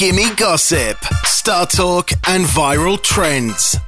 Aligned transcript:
Gimme 0.00 0.34
Gossip, 0.34 0.96
Star 1.26 1.68
Talk 1.68 2.06
and 2.26 2.46
Viral 2.56 2.96
Trends. 3.02 3.78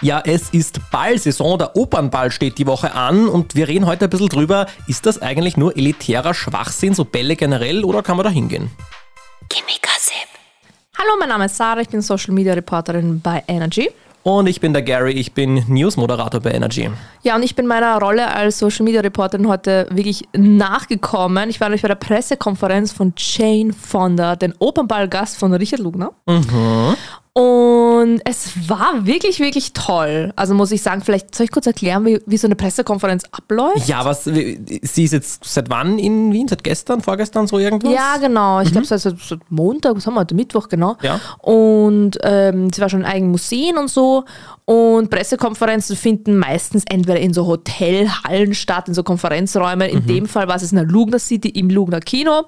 Ja, 0.00 0.22
es 0.24 0.48
ist 0.48 0.80
Ballsaison, 0.90 1.58
der 1.58 1.76
Opernball 1.76 2.30
steht 2.30 2.56
die 2.56 2.66
Woche 2.66 2.94
an 2.94 3.28
und 3.28 3.54
wir 3.54 3.68
reden 3.68 3.84
heute 3.84 4.06
ein 4.06 4.10
bisschen 4.10 4.30
drüber, 4.30 4.66
ist 4.86 5.04
das 5.04 5.20
eigentlich 5.20 5.58
nur 5.58 5.76
elitärer 5.76 6.32
Schwachsinn, 6.32 6.94
so 6.94 7.04
Bälle 7.04 7.36
generell, 7.36 7.84
oder 7.84 8.02
kann 8.02 8.16
man 8.16 8.24
da 8.24 8.30
hingehen? 8.30 8.70
Gimme 9.50 9.76
Gossip. 9.82 10.28
Hallo, 10.96 11.10
mein 11.18 11.28
Name 11.28 11.44
ist 11.44 11.58
Sarah, 11.58 11.82
ich 11.82 11.88
bin 11.90 12.00
Social 12.00 12.32
Media 12.32 12.54
Reporterin 12.54 13.20
bei 13.20 13.44
Energy. 13.46 13.90
Und 14.22 14.46
ich 14.46 14.60
bin 14.60 14.72
der 14.72 14.82
Gary, 14.82 15.12
ich 15.12 15.32
bin 15.32 15.64
News-Moderator 15.68 16.40
bei 16.40 16.50
Energy. 16.50 16.90
Ja, 17.22 17.36
und 17.36 17.42
ich 17.42 17.54
bin 17.54 17.66
meiner 17.66 17.98
Rolle 17.98 18.28
als 18.28 18.58
Social 18.58 18.84
Media 18.84 19.00
Reporterin 19.00 19.48
heute 19.48 19.86
wirklich 19.90 20.28
nachgekommen. 20.36 21.48
Ich 21.48 21.60
war 21.60 21.68
nämlich 21.68 21.82
bei 21.82 21.88
der 21.88 21.94
Pressekonferenz 21.94 22.92
von 22.92 23.14
Jane 23.16 23.72
Fonda, 23.72 24.36
den 24.36 24.54
Opernballgast 24.58 25.38
von 25.38 25.54
Richard 25.54 25.80
Lugner. 25.80 26.12
Mhm. 26.26 26.94
Und 27.38 28.20
es 28.24 28.68
war 28.68 29.06
wirklich, 29.06 29.38
wirklich 29.38 29.72
toll. 29.72 30.32
Also 30.34 30.54
muss 30.54 30.72
ich 30.72 30.82
sagen, 30.82 31.02
vielleicht 31.02 31.36
soll 31.36 31.44
ich 31.44 31.52
kurz 31.52 31.68
erklären, 31.68 32.04
wie, 32.04 32.20
wie 32.26 32.36
so 32.36 32.48
eine 32.48 32.56
Pressekonferenz 32.56 33.22
abläuft? 33.30 33.86
Ja, 33.86 34.04
was, 34.04 34.24
sie 34.24 34.64
ist 34.82 35.12
jetzt 35.12 35.44
seit 35.44 35.70
wann 35.70 36.00
in 36.00 36.32
Wien? 36.32 36.48
Seit 36.48 36.64
gestern, 36.64 37.00
vorgestern, 37.00 37.46
so 37.46 37.60
irgendwas? 37.60 37.92
Ja, 37.92 38.16
genau. 38.16 38.60
Ich 38.60 38.72
glaube, 38.72 38.88
seit, 38.88 39.00
seit 39.00 39.38
Montag, 39.50 39.94
was 39.94 40.04
haben 40.04 40.14
wir 40.14 40.20
heute? 40.22 40.34
Mittwoch, 40.34 40.68
genau. 40.68 40.96
Ja. 41.00 41.20
Und 41.38 42.18
ähm, 42.24 42.72
sie 42.72 42.80
war 42.80 42.88
schon 42.88 43.02
in 43.02 43.06
eigenen 43.06 43.30
Museen 43.30 43.78
und 43.78 43.88
so. 43.88 44.24
Und 44.64 45.08
Pressekonferenzen 45.08 45.94
finden 45.94 46.36
meistens 46.36 46.82
entweder 46.90 47.20
in 47.20 47.32
so 47.32 47.46
Hotelhallen 47.46 48.52
statt, 48.52 48.88
in 48.88 48.94
so 48.94 49.04
Konferenzräumen. 49.04 49.88
In 49.88 50.06
dem 50.06 50.26
Fall 50.26 50.48
war 50.48 50.56
es 50.56 50.72
in 50.72 50.76
der 50.76 50.86
Lugner 50.86 51.20
City 51.20 51.50
im 51.50 51.70
Lugner 51.70 52.00
Kino. 52.00 52.46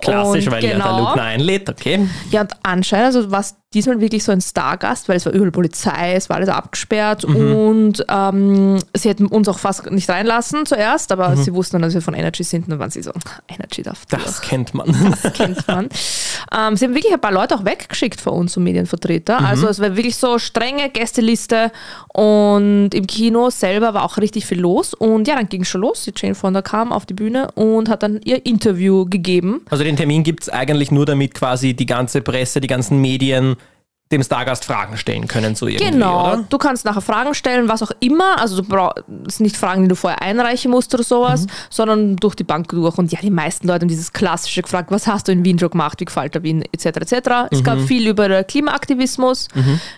Klassisch, 0.00 0.46
und 0.46 0.52
weil 0.52 0.64
ja 0.64 0.78
der 0.78 0.98
Lugner 0.98 1.22
einlädt, 1.22 1.68
okay. 1.68 2.08
ja, 2.30 2.40
und 2.40 2.52
anscheinend 2.62 3.14
also 3.14 3.30
war 3.30 3.40
es 3.40 3.54
diesmal 3.72 4.00
wirklich 4.00 4.24
so 4.24 4.32
ein 4.32 4.40
Stargast, 4.40 5.08
weil 5.08 5.16
es 5.16 5.26
war 5.26 5.32
überall 5.32 5.52
Polizei, 5.52 6.14
es 6.14 6.28
war 6.28 6.36
alles 6.38 6.48
abgesperrt 6.48 7.26
Mhm. 7.28 7.54
und 7.54 8.04
ähm, 8.08 8.78
sie 8.96 9.08
hätten 9.08 9.26
uns 9.26 9.46
auch 9.48 9.60
fast 9.60 9.88
nicht 9.92 10.08
reinlassen 10.10 10.66
zuerst, 10.66 11.12
aber 11.12 11.28
Mhm. 11.30 11.36
sie 11.44 11.54
wussten 11.54 11.74
dann, 11.74 11.82
dass 11.82 11.94
wir 11.94 12.02
von 12.02 12.14
Energy 12.14 12.42
sind 12.42 12.64
und 12.64 12.70
dann 12.70 12.78
waren 12.80 12.90
sie 12.90 13.00
so, 13.02 13.12
Energy 13.48 13.82
darf 13.82 14.06
durch. 14.06 14.24
Das 14.24 14.40
kennt 14.40 14.74
man. 14.74 14.86
Das 15.22 15.32
kennt 15.34 15.68
man. 15.68 15.88
ähm, 16.56 16.76
sie 16.76 16.84
haben 16.84 16.94
wirklich 16.96 17.12
ein 17.12 17.20
paar 17.20 17.30
Leute 17.32 17.54
auch 17.54 17.64
weggeschickt 17.64 18.20
von 18.20 18.32
uns, 18.32 18.54
so 18.54 18.60
Medienvertreter. 18.60 19.38
Also 19.40 19.68
es 19.68 19.78
war 19.80 19.94
wirklich 19.96 20.16
so 20.16 20.38
strenge 20.40 20.90
Gästeliste 20.90 21.70
und 22.12 22.90
im 22.92 23.06
Kino 23.06 23.50
selber 23.50 23.94
war 23.94 24.04
auch 24.04 24.16
richtig 24.18 24.46
viel 24.46 24.58
los. 24.60 24.94
Und 24.94 25.28
ja, 25.28 25.36
dann 25.36 25.48
ging 25.48 25.62
es 25.62 25.68
schon 25.68 25.82
los. 25.82 26.02
Die 26.04 26.12
Jane 26.16 26.34
Fonda 26.34 26.60
kam 26.62 26.92
auf 26.92 27.06
die 27.06 27.14
Bühne 27.14 27.50
und 27.54 27.88
hat 27.88 28.02
dann 28.02 28.20
ihr 28.24 28.44
Interview 28.46 29.04
gegeben. 29.06 29.60
Also 29.70 29.84
den 29.84 29.96
Termin 29.96 30.24
gibt 30.24 30.42
es 30.42 30.48
eigentlich 30.48 30.90
nur, 30.90 31.06
damit 31.06 31.34
quasi 31.34 31.74
die 31.74 31.86
ganze 31.86 32.20
Presse, 32.20 32.60
die 32.60 32.66
ganzen 32.66 33.00
Medien 33.00 33.56
dem 34.12 34.22
Stargast 34.24 34.64
Fragen 34.64 34.96
stellen 34.96 35.28
können, 35.28 35.54
so 35.54 35.68
irgendwie, 35.68 35.90
Genau, 35.92 36.32
oder? 36.32 36.44
du 36.48 36.58
kannst 36.58 36.84
nachher 36.84 37.00
Fragen 37.00 37.32
stellen, 37.32 37.68
was 37.68 37.80
auch 37.82 37.92
immer. 38.00 38.40
Also 38.40 38.60
du 38.60 38.68
brauchst 38.68 39.40
nicht 39.40 39.56
Fragen, 39.56 39.82
die 39.82 39.88
du 39.88 39.94
vorher 39.94 40.20
einreichen 40.20 40.70
musst 40.70 40.92
oder 40.94 41.04
sowas, 41.04 41.46
sondern 41.70 42.16
durch 42.16 42.34
die 42.34 42.42
Bank 42.42 42.68
durch. 42.68 42.98
Und 42.98 43.12
ja, 43.12 43.20
die 43.22 43.30
meisten 43.30 43.68
Leute 43.68 43.82
haben 43.82 43.88
dieses 43.88 44.12
klassische 44.12 44.62
gefragt, 44.62 44.90
was 44.90 45.06
hast 45.06 45.28
du 45.28 45.32
in 45.32 45.44
Wien 45.44 45.58
schon 45.60 45.70
gemacht, 45.70 46.00
wie 46.00 46.06
gefällt 46.06 46.34
dir 46.34 46.42
Wien, 46.42 46.64
etc. 46.72 46.86
etc. 46.86 47.30
Es 47.52 47.62
gab 47.62 47.78
viel 47.80 48.08
über 48.08 48.42
Klimaaktivismus. 48.42 49.46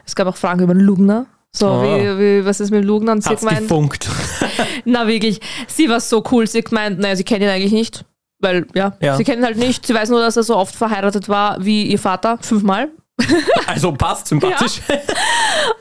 Es 0.04 0.14
gab 0.14 0.26
auch 0.28 0.36
Fragen 0.36 0.60
über 0.62 0.74
den 0.74 0.82
Lugner. 0.82 1.26
So, 1.54 1.68
Oh. 1.68 1.82
wie, 1.82 2.18
wie, 2.18 2.44
was 2.46 2.60
ist 2.60 2.70
mit 2.70 2.84
Lugner? 2.84 3.12
Und 3.12 3.22
sie 3.22 3.28
hat 3.28 3.36
Hat's 3.36 3.42
gemeint, 3.46 3.60
gefunkt. 3.68 4.08
na 4.86 5.06
wirklich, 5.06 5.40
sie 5.68 5.88
war 5.88 6.00
so 6.00 6.22
cool. 6.32 6.46
Sie 6.46 6.62
gemeint, 6.62 6.98
naja, 6.98 7.14
sie 7.16 7.24
kennt 7.24 7.42
ihn 7.42 7.48
eigentlich 7.48 7.72
nicht. 7.72 8.04
Weil, 8.40 8.66
ja, 8.74 8.94
Ja. 9.00 9.16
sie 9.16 9.24
kennt 9.24 9.38
ihn 9.40 9.44
halt 9.44 9.58
nicht. 9.58 9.86
Sie 9.86 9.94
weiß 9.94 10.08
nur, 10.08 10.20
dass 10.20 10.36
er 10.36 10.42
so 10.44 10.56
oft 10.56 10.74
verheiratet 10.74 11.28
war 11.28 11.62
wie 11.64 11.84
ihr 11.86 11.98
Vater, 11.98 12.38
fünfmal. 12.40 12.88
Also 13.66 13.92
passt, 13.92 14.28
sympathisch. 14.28 14.80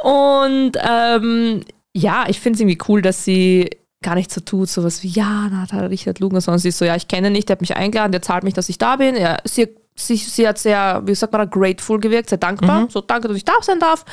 Und 0.03 0.73
ähm, 0.81 1.61
ja, 1.93 2.25
ich 2.27 2.39
finde 2.39 2.55
es 2.55 2.61
irgendwie 2.61 2.79
cool, 2.87 3.01
dass 3.01 3.25
sie 3.25 3.69
gar 4.03 4.15
nicht 4.15 4.31
so 4.31 4.41
tut, 4.41 4.69
sowas 4.69 5.03
wie, 5.03 5.09
ja, 5.09 5.47
na, 5.51 5.65
da 5.69 5.77
hat 5.77 5.89
Richard 5.89 6.19
Lugner, 6.19 6.41
sondern 6.41 6.59
sie 6.59 6.69
ist 6.69 6.77
so, 6.77 6.85
ja, 6.85 6.95
ich 6.95 7.07
kenne 7.07 7.27
ihn 7.27 7.33
nicht, 7.33 7.49
der 7.49 7.55
hat 7.55 7.61
mich 7.61 7.75
eingeladen, 7.75 8.11
der 8.11 8.21
zahlt 8.21 8.43
mich, 8.43 8.53
dass 8.53 8.69
ich 8.69 8.77
da 8.77 8.95
bin. 8.95 9.15
Ja, 9.15 9.37
sie, 9.43 9.69
sie, 9.95 10.15
sie 10.15 10.47
hat 10.47 10.57
sehr, 10.57 11.01
wie 11.05 11.13
sagt 11.13 11.33
man, 11.33 11.49
grateful 11.49 11.99
gewirkt, 11.99 12.29
sehr 12.29 12.37
dankbar. 12.37 12.87
So, 12.89 13.01
danke, 13.01 13.27
dass 13.27 13.37
ich 13.37 13.45
da 13.45 13.53
sein 13.61 13.79
darf. 13.79 14.05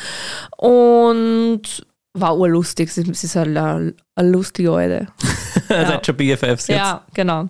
Und 0.57 1.87
war 2.15 2.37
urlustig. 2.37 2.93
Sie, 2.93 3.03
sie 3.03 3.27
ist 3.27 3.37
eine, 3.37 3.95
eine 4.15 4.31
lustige 4.31 4.69
Leute. 4.69 5.09
Seid 5.69 6.07
schon 6.07 6.17
BFFs 6.17 6.69
jetzt. 6.69 6.79
Ja, 6.79 7.05
genau. 7.15 7.49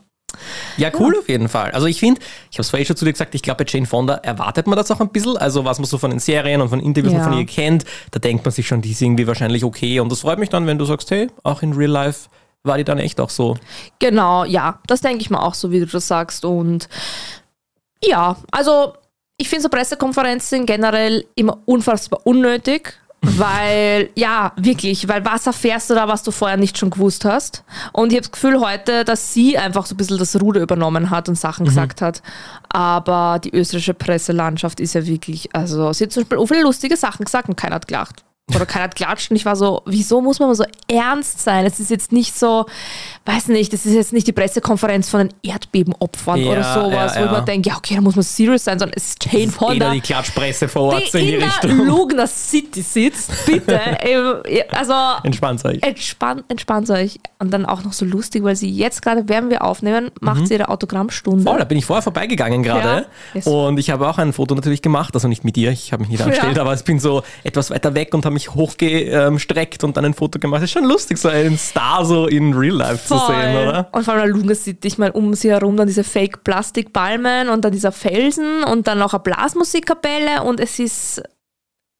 Ja, 0.76 0.90
cool 0.98 1.16
auf 1.18 1.28
jeden 1.28 1.48
Fall. 1.48 1.70
Also 1.72 1.86
ich 1.86 1.98
finde, 1.98 2.20
ich 2.50 2.56
habe 2.58 2.62
es 2.62 2.70
vorhin 2.70 2.86
schon 2.86 2.96
zu 2.96 3.04
dir 3.04 3.12
gesagt, 3.12 3.34
ich 3.34 3.42
glaube 3.42 3.64
bei 3.64 3.70
Jane 3.70 3.86
Fonda 3.86 4.14
erwartet 4.14 4.66
man 4.66 4.76
das 4.76 4.90
auch 4.90 5.00
ein 5.00 5.08
bisschen. 5.08 5.36
Also 5.36 5.64
was 5.64 5.78
man 5.78 5.86
so 5.86 5.98
von 5.98 6.10
den 6.10 6.20
Serien 6.20 6.60
und 6.60 6.68
von 6.68 6.80
Interviews 6.80 7.12
Ja. 7.14 7.24
von 7.24 7.32
ihr 7.32 7.46
kennt, 7.46 7.84
da 8.10 8.18
denkt 8.18 8.44
man 8.44 8.52
sich 8.52 8.66
schon, 8.66 8.80
die 8.82 8.92
ist 8.92 9.02
irgendwie 9.02 9.26
wahrscheinlich 9.26 9.64
okay. 9.64 10.00
Und 10.00 10.10
das 10.12 10.20
freut 10.20 10.38
mich 10.38 10.48
dann, 10.50 10.66
wenn 10.66 10.78
du 10.78 10.84
sagst, 10.84 11.10
hey, 11.10 11.28
auch 11.42 11.62
in 11.62 11.72
Real 11.72 11.90
Life 11.90 12.28
war 12.62 12.76
die 12.78 12.84
dann 12.84 12.98
echt 12.98 13.20
auch 13.20 13.30
so. 13.30 13.56
Genau, 13.98 14.44
ja, 14.44 14.80
das 14.86 15.00
denke 15.00 15.22
ich 15.22 15.30
mir 15.30 15.42
auch 15.42 15.54
so, 15.54 15.70
wie 15.70 15.80
du 15.80 15.86
das 15.86 16.06
sagst. 16.06 16.44
Und 16.44 16.88
ja, 18.04 18.36
also 18.50 18.94
ich 19.38 19.48
finde 19.48 19.62
so 19.62 19.68
Pressekonferenzen 19.68 20.66
generell 20.66 21.24
immer 21.34 21.58
unfassbar 21.64 22.20
unnötig. 22.24 22.94
Weil, 23.20 24.10
ja, 24.14 24.52
wirklich, 24.56 25.08
weil 25.08 25.24
was 25.24 25.46
erfährst 25.46 25.90
du 25.90 25.94
da, 25.94 26.06
was 26.06 26.22
du 26.22 26.30
vorher 26.30 26.56
nicht 26.56 26.78
schon 26.78 26.90
gewusst 26.90 27.24
hast? 27.24 27.64
Und 27.92 28.12
ich 28.12 28.16
habe 28.16 28.22
das 28.22 28.32
Gefühl 28.32 28.60
heute, 28.60 29.04
dass 29.04 29.34
sie 29.34 29.58
einfach 29.58 29.86
so 29.86 29.94
ein 29.94 29.96
bisschen 29.96 30.18
das 30.18 30.40
Ruder 30.40 30.60
übernommen 30.60 31.10
hat 31.10 31.28
und 31.28 31.34
Sachen 31.34 31.66
gesagt 31.66 32.00
hat. 32.00 32.22
Aber 32.68 33.40
die 33.42 33.50
österreichische 33.50 33.94
Presselandschaft 33.94 34.78
ist 34.78 34.94
ja 34.94 35.04
wirklich, 35.04 35.52
also 35.52 35.92
sie 35.92 36.04
hat 36.04 36.12
zum 36.12 36.22
Beispiel 36.22 36.38
auch 36.38 36.46
viele 36.46 36.62
lustige 36.62 36.96
Sachen 36.96 37.24
gesagt 37.24 37.48
und 37.48 37.56
keiner 37.56 37.76
hat 37.76 37.88
gelacht. 37.88 38.24
Oder 38.54 38.66
keiner 38.66 38.84
hat 38.84 38.94
klatscht 38.94 39.30
und 39.30 39.36
ich 39.36 39.44
war 39.44 39.56
so, 39.56 39.82
wieso 39.84 40.20
muss 40.20 40.38
man 40.38 40.48
mal 40.48 40.54
so 40.54 40.64
ernst 40.88 41.40
sein? 41.40 41.66
Es 41.66 41.80
ist 41.80 41.90
jetzt 41.90 42.12
nicht 42.12 42.38
so, 42.38 42.66
weiß 43.26 43.48
nicht, 43.48 43.72
das 43.72 43.84
ist 43.84 43.94
jetzt 43.94 44.12
nicht 44.12 44.26
die 44.26 44.32
Pressekonferenz 44.32 45.10
von 45.10 45.20
den 45.20 45.34
Erdbebenopfern 45.42 46.38
Ja, 46.38 46.52
oder 46.52 46.74
sowas, 46.74 47.14
ja, 47.14 47.20
wo 47.22 47.26
ja. 47.26 47.32
man 47.32 47.44
denkt, 47.44 47.66
ja, 47.66 47.76
okay, 47.76 47.94
da 47.96 48.00
muss 48.00 48.16
man 48.16 48.22
serious 48.22 48.64
sein, 48.64 48.78
sondern 48.78 48.96
es 48.96 49.08
ist 49.08 49.24
Jane 49.30 49.52
Fonda 49.52 49.90
die 49.92 50.00
Klatschpresse 50.00 50.68
vor 50.68 50.94
Ort 50.94 51.10
so 51.10 51.18
in 51.18 51.24
die 51.24 51.30
die 51.30 51.34
in 51.34 51.40
der 51.40 51.48
Richtung. 51.48 51.86
Lugner 51.86 52.26
City 52.26 52.82
sitzt, 52.82 53.30
bitte. 53.46 53.78
Ähm, 54.00 54.42
also 54.70 54.92
Entspannt 55.24 55.64
euch. 55.64 55.82
entspannt, 55.82 56.44
entspannt 56.48 56.88
euch. 56.90 57.18
Und 57.38 57.52
dann 57.52 57.66
auch 57.66 57.82
noch 57.82 57.92
so 57.92 58.04
lustig, 58.04 58.44
weil 58.44 58.54
sie 58.56 58.70
jetzt 58.70 59.02
gerade, 59.02 59.28
während 59.28 59.50
wir 59.50 59.62
aufnehmen, 59.64 60.10
macht 60.20 60.46
sie 60.46 60.54
ihre 60.54 60.68
Autogrammstunde. 60.68 61.40
Mhm. 61.40 61.46
Voll, 61.46 61.58
da 61.58 61.64
bin 61.64 61.78
ich 61.78 61.84
vorher 61.84 62.02
vorbeigegangen 62.02 62.62
gerade. 62.62 63.06
Yes. 63.34 63.46
Und 63.46 63.78
ich 63.78 63.90
habe 63.90 64.08
auch 64.08 64.18
ein 64.18 64.32
Foto 64.32 64.54
natürlich 64.54 64.82
gemacht, 64.82 65.14
also 65.14 65.28
nicht 65.28 65.44
mit 65.44 65.56
dir, 65.56 65.70
ich 65.70 65.92
habe 65.92 66.02
mich 66.02 66.10
nicht 66.10 66.22
angestellt, 66.22 66.58
aber 66.58 66.74
ich 66.74 66.84
bin 66.84 66.98
so 67.00 67.22
etwas 67.44 67.70
weiter 67.70 67.94
weg 67.94 68.14
und 68.14 68.24
habe 68.24 68.37
mich 68.38 68.54
hochgestreckt 68.54 69.82
und 69.84 69.96
dann 69.96 70.04
ein 70.04 70.14
Foto 70.14 70.38
gemacht. 70.38 70.62
ist 70.62 70.70
schon 70.70 70.84
lustig, 70.84 71.18
so 71.18 71.28
einen 71.28 71.58
Star 71.58 72.04
so 72.04 72.26
in 72.26 72.54
Real 72.54 72.76
Life 72.76 73.06
zu 73.06 73.18
sehen, 73.18 73.56
oder? 73.56 73.88
Und 73.92 74.04
vor 74.04 74.14
allem 74.14 74.24
der 74.24 74.32
Lugner 74.32 74.54
City, 74.54 74.86
ich 74.88 74.98
meine, 74.98 75.12
um 75.12 75.34
sie 75.34 75.50
herum 75.50 75.76
dann 75.76 75.86
diese 75.86 76.04
Fake-Plastikpalmen 76.04 77.48
und 77.48 77.64
dann 77.64 77.72
dieser 77.72 77.92
Felsen 77.92 78.62
und 78.64 78.86
dann 78.86 78.98
noch 78.98 79.14
eine 79.14 79.22
Blasmusikkapelle 79.22 80.42
und 80.44 80.60
es 80.60 80.78
ist, 80.78 81.22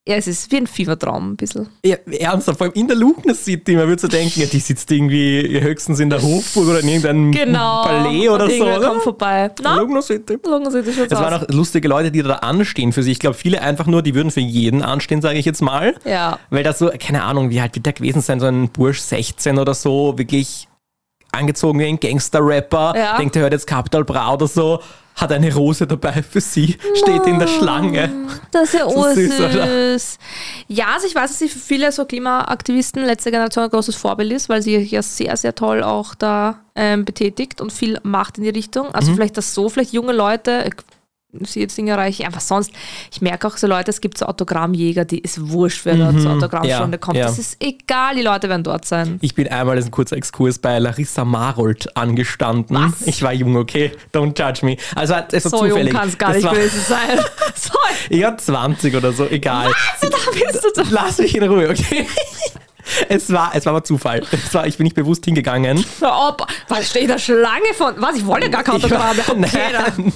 ja, 0.09 0.17
es 0.17 0.27
ist 0.27 0.51
wie 0.51 0.57
ein 0.57 0.67
Fiebertraum 0.67 1.33
ein 1.33 1.37
bisschen. 1.37 1.69
Ja, 1.85 1.97
ernsthaft, 2.19 2.57
vor 2.57 2.67
allem 2.67 2.75
in 2.75 2.89
der 2.89 2.97
Lugner 2.97 3.35
City, 3.35 3.77
man 3.77 3.89
würde 3.89 4.01
so 4.01 4.09
denken, 4.09 4.41
ja, 4.41 4.47
die 4.47 4.59
sitzt 4.59 4.91
irgendwie 4.91 5.61
höchstens 5.61 6.01
in 6.01 6.09
der 6.09 6.23
Hofburg 6.23 6.67
oder 6.69 6.81
in 6.81 6.89
irgendeinem 6.89 7.31
Genau. 7.33 7.83
Palais 7.83 8.29
oder 8.31 8.49
so. 8.49 8.65
Oder? 8.65 8.89
kommt 8.89 9.03
vorbei. 9.03 9.51
Na, 9.63 9.77
Lugner 9.77 10.01
City. 10.01 10.39
Lugner 10.45 10.71
City 10.71 10.91
Es 10.91 11.11
waren 11.11 11.35
aus. 11.35 11.43
auch 11.43 11.49
lustige 11.55 11.89
Leute, 11.89 12.11
die 12.11 12.23
da 12.23 12.37
anstehen 12.37 12.93
für 12.93 13.03
sie. 13.03 13.13
Ich 13.13 13.19
glaube, 13.19 13.37
viele 13.37 13.61
einfach 13.61 13.87
nur, 13.87 14.01
die 14.01 14.15
würden 14.15 14.31
für 14.31 14.41
jeden 14.41 14.83
anstehen, 14.83 15.21
sage 15.21 15.39
ich 15.39 15.45
jetzt 15.45 15.61
mal. 15.61 15.95
Ja. 16.07 16.39
Weil 16.49 16.65
das 16.65 16.79
so, 16.79 16.91
keine 16.99 17.25
Ahnung, 17.25 17.51
wie 17.51 17.61
halt 17.61 17.75
wird 17.75 17.85
der 17.85 17.93
gewesen 17.93 18.23
sein, 18.23 18.41
so 18.41 18.47
ein 18.47 18.71
Bursch 18.71 19.01
16 19.01 19.59
oder 19.59 19.75
so, 19.75 20.17
wirklich 20.17 20.69
angezogen 21.33 21.79
wie 21.79 21.87
ein 21.87 22.01
Gangster-Rapper, 22.01 22.95
Ja. 22.97 23.17
denkt, 23.19 23.37
er 23.37 23.43
hört 23.43 23.53
jetzt 23.53 23.67
Capital 23.67 24.05
Bra 24.05 24.35
oder 24.35 24.47
so, 24.47 24.81
hat 25.17 25.33
eine 25.33 25.53
Rose 25.53 25.85
dabei 25.87 26.23
für 26.23 26.41
sie, 26.41 26.77
steht 26.95 27.27
in 27.27 27.39
der 27.41 27.49
Schlange. 27.49 28.09
Das 28.53 28.73
ist 28.73 28.75
ja 28.75 28.89
So 28.89 29.03
süß, 29.15 29.33
ursüß. 29.41 30.19
Ja, 30.69 30.87
also 30.95 31.07
ich 31.09 31.15
weiß, 31.15 31.31
dass 31.31 31.39
sie 31.41 31.49
für 31.49 31.59
viele 31.59 31.91
so 31.91 32.05
Klimaaktivisten 32.05 33.05
letzte 33.05 33.31
Generation 33.33 33.65
ein 33.65 33.71
großes 33.71 33.97
Vorbild 33.97 34.33
ist, 34.33 34.49
weil 34.49 34.63
sie 34.63 34.77
ja 34.77 35.03
sehr, 35.03 35.37
sehr 35.37 35.55
toll 35.57 35.83
auch 35.83 36.15
da 36.15 36.61
ähm, 36.77 37.05
betätigt 37.05 37.61
und 37.61 37.73
viel 37.73 37.99
macht 38.05 38.39
in 38.39 38.45
die 38.45 38.51
Richtung. 38.51 38.87
Mhm. 38.89 38.95
Also 38.95 39.13
vielleicht 39.15 39.37
das 39.37 39.55
so, 39.55 39.69
vielleicht 39.69 39.93
junge 39.93 40.13
Leute, 40.13 40.71
sie 41.45 41.61
jetzt 41.61 41.77
Dinge 41.77 41.91
erreichen, 41.91 42.25
einfach 42.25 42.41
sonst, 42.41 42.73
ich 43.13 43.21
merke 43.21 43.47
auch 43.47 43.57
so 43.59 43.67
Leute, 43.67 43.91
es 43.91 44.01
gibt 44.01 44.17
so 44.17 44.25
Autogrammjäger, 44.27 45.05
die 45.05 45.19
ist 45.19 45.51
wurscht, 45.51 45.85
wer 45.85 45.97
da 45.97 46.17
zur 46.17 46.33
Autogrammstunde 46.33 46.87
Mhm. 46.87 46.93
Ja, 46.93 46.99
kommt. 46.99 47.17
ja. 47.19 47.27
Das 47.27 47.39
ist 47.39 47.57
egal, 47.61 48.15
die 48.17 48.23
Leute 48.23 48.49
werden 48.49 48.63
dort 48.65 48.87
sein. 48.87 49.19
Ich 49.21 49.35
bin 49.35 49.47
einmal, 49.49 49.77
das 49.77 49.85
ist 49.85 49.89
ein 49.89 49.93
kurzer 49.93 50.17
Exkurs, 50.17 50.59
bei 50.59 50.79
Larissa 50.79 51.25
Marold 51.27 51.95
angestanden. 51.97 52.77
Was? 52.77 53.07
Ich 53.07 53.23
war 53.23 53.35
jung, 53.35 53.57
okay? 53.57 53.93
Don't 54.15 54.39
judge 54.39 54.65
me. 54.65 54.77
Also 54.95 55.15
es 55.33 55.45
war 55.45 55.51
So 55.51 55.67
jung 55.67 55.71
zufällig. 55.79 55.93
kann 55.93 56.09
es 56.09 56.17
gar 56.17 56.33
Das 56.33 56.43
nicht 56.43 56.51
gewesen 56.53 56.81
sein. 56.89 57.19
Ich 58.11 58.23
war 58.23 58.39
20 58.39 58.97
oder 58.97 59.13
so, 59.13 59.27
egal. 59.27 59.71
da 60.01 60.09
bist 60.33 60.65
du 60.65 60.71
da. 60.83 60.83
Lass 60.91 61.19
mich 61.19 61.35
in 61.37 61.43
Ruhe, 61.45 61.69
okay? 61.71 62.07
Es 63.11 63.31
war, 63.31 63.51
es 63.55 63.67
war 63.67 63.75
aber 63.75 63.85
Zufall. 63.85 64.23
Es 64.33 64.55
war, 64.55 64.67
ich 64.67 64.79
bin 64.79 64.85
nicht 64.85 64.97
bewusst 64.97 65.23
hingegangen. 65.27 65.85
Auf, 66.01 66.37
was 66.69 66.89
steht 66.89 67.11
da 67.11 67.19
Schlange 67.19 67.75
von? 67.77 67.93
Was? 67.99 68.17
Ich 68.17 68.25
wollte 68.25 68.49
gar 68.49 68.63
kein 68.63 68.77
Ich 68.79 68.85
Autogramm. 68.87 69.15
war, 69.19 69.25
Okay, 69.29 69.59
dann- 69.73 69.95
nein. 70.07 70.13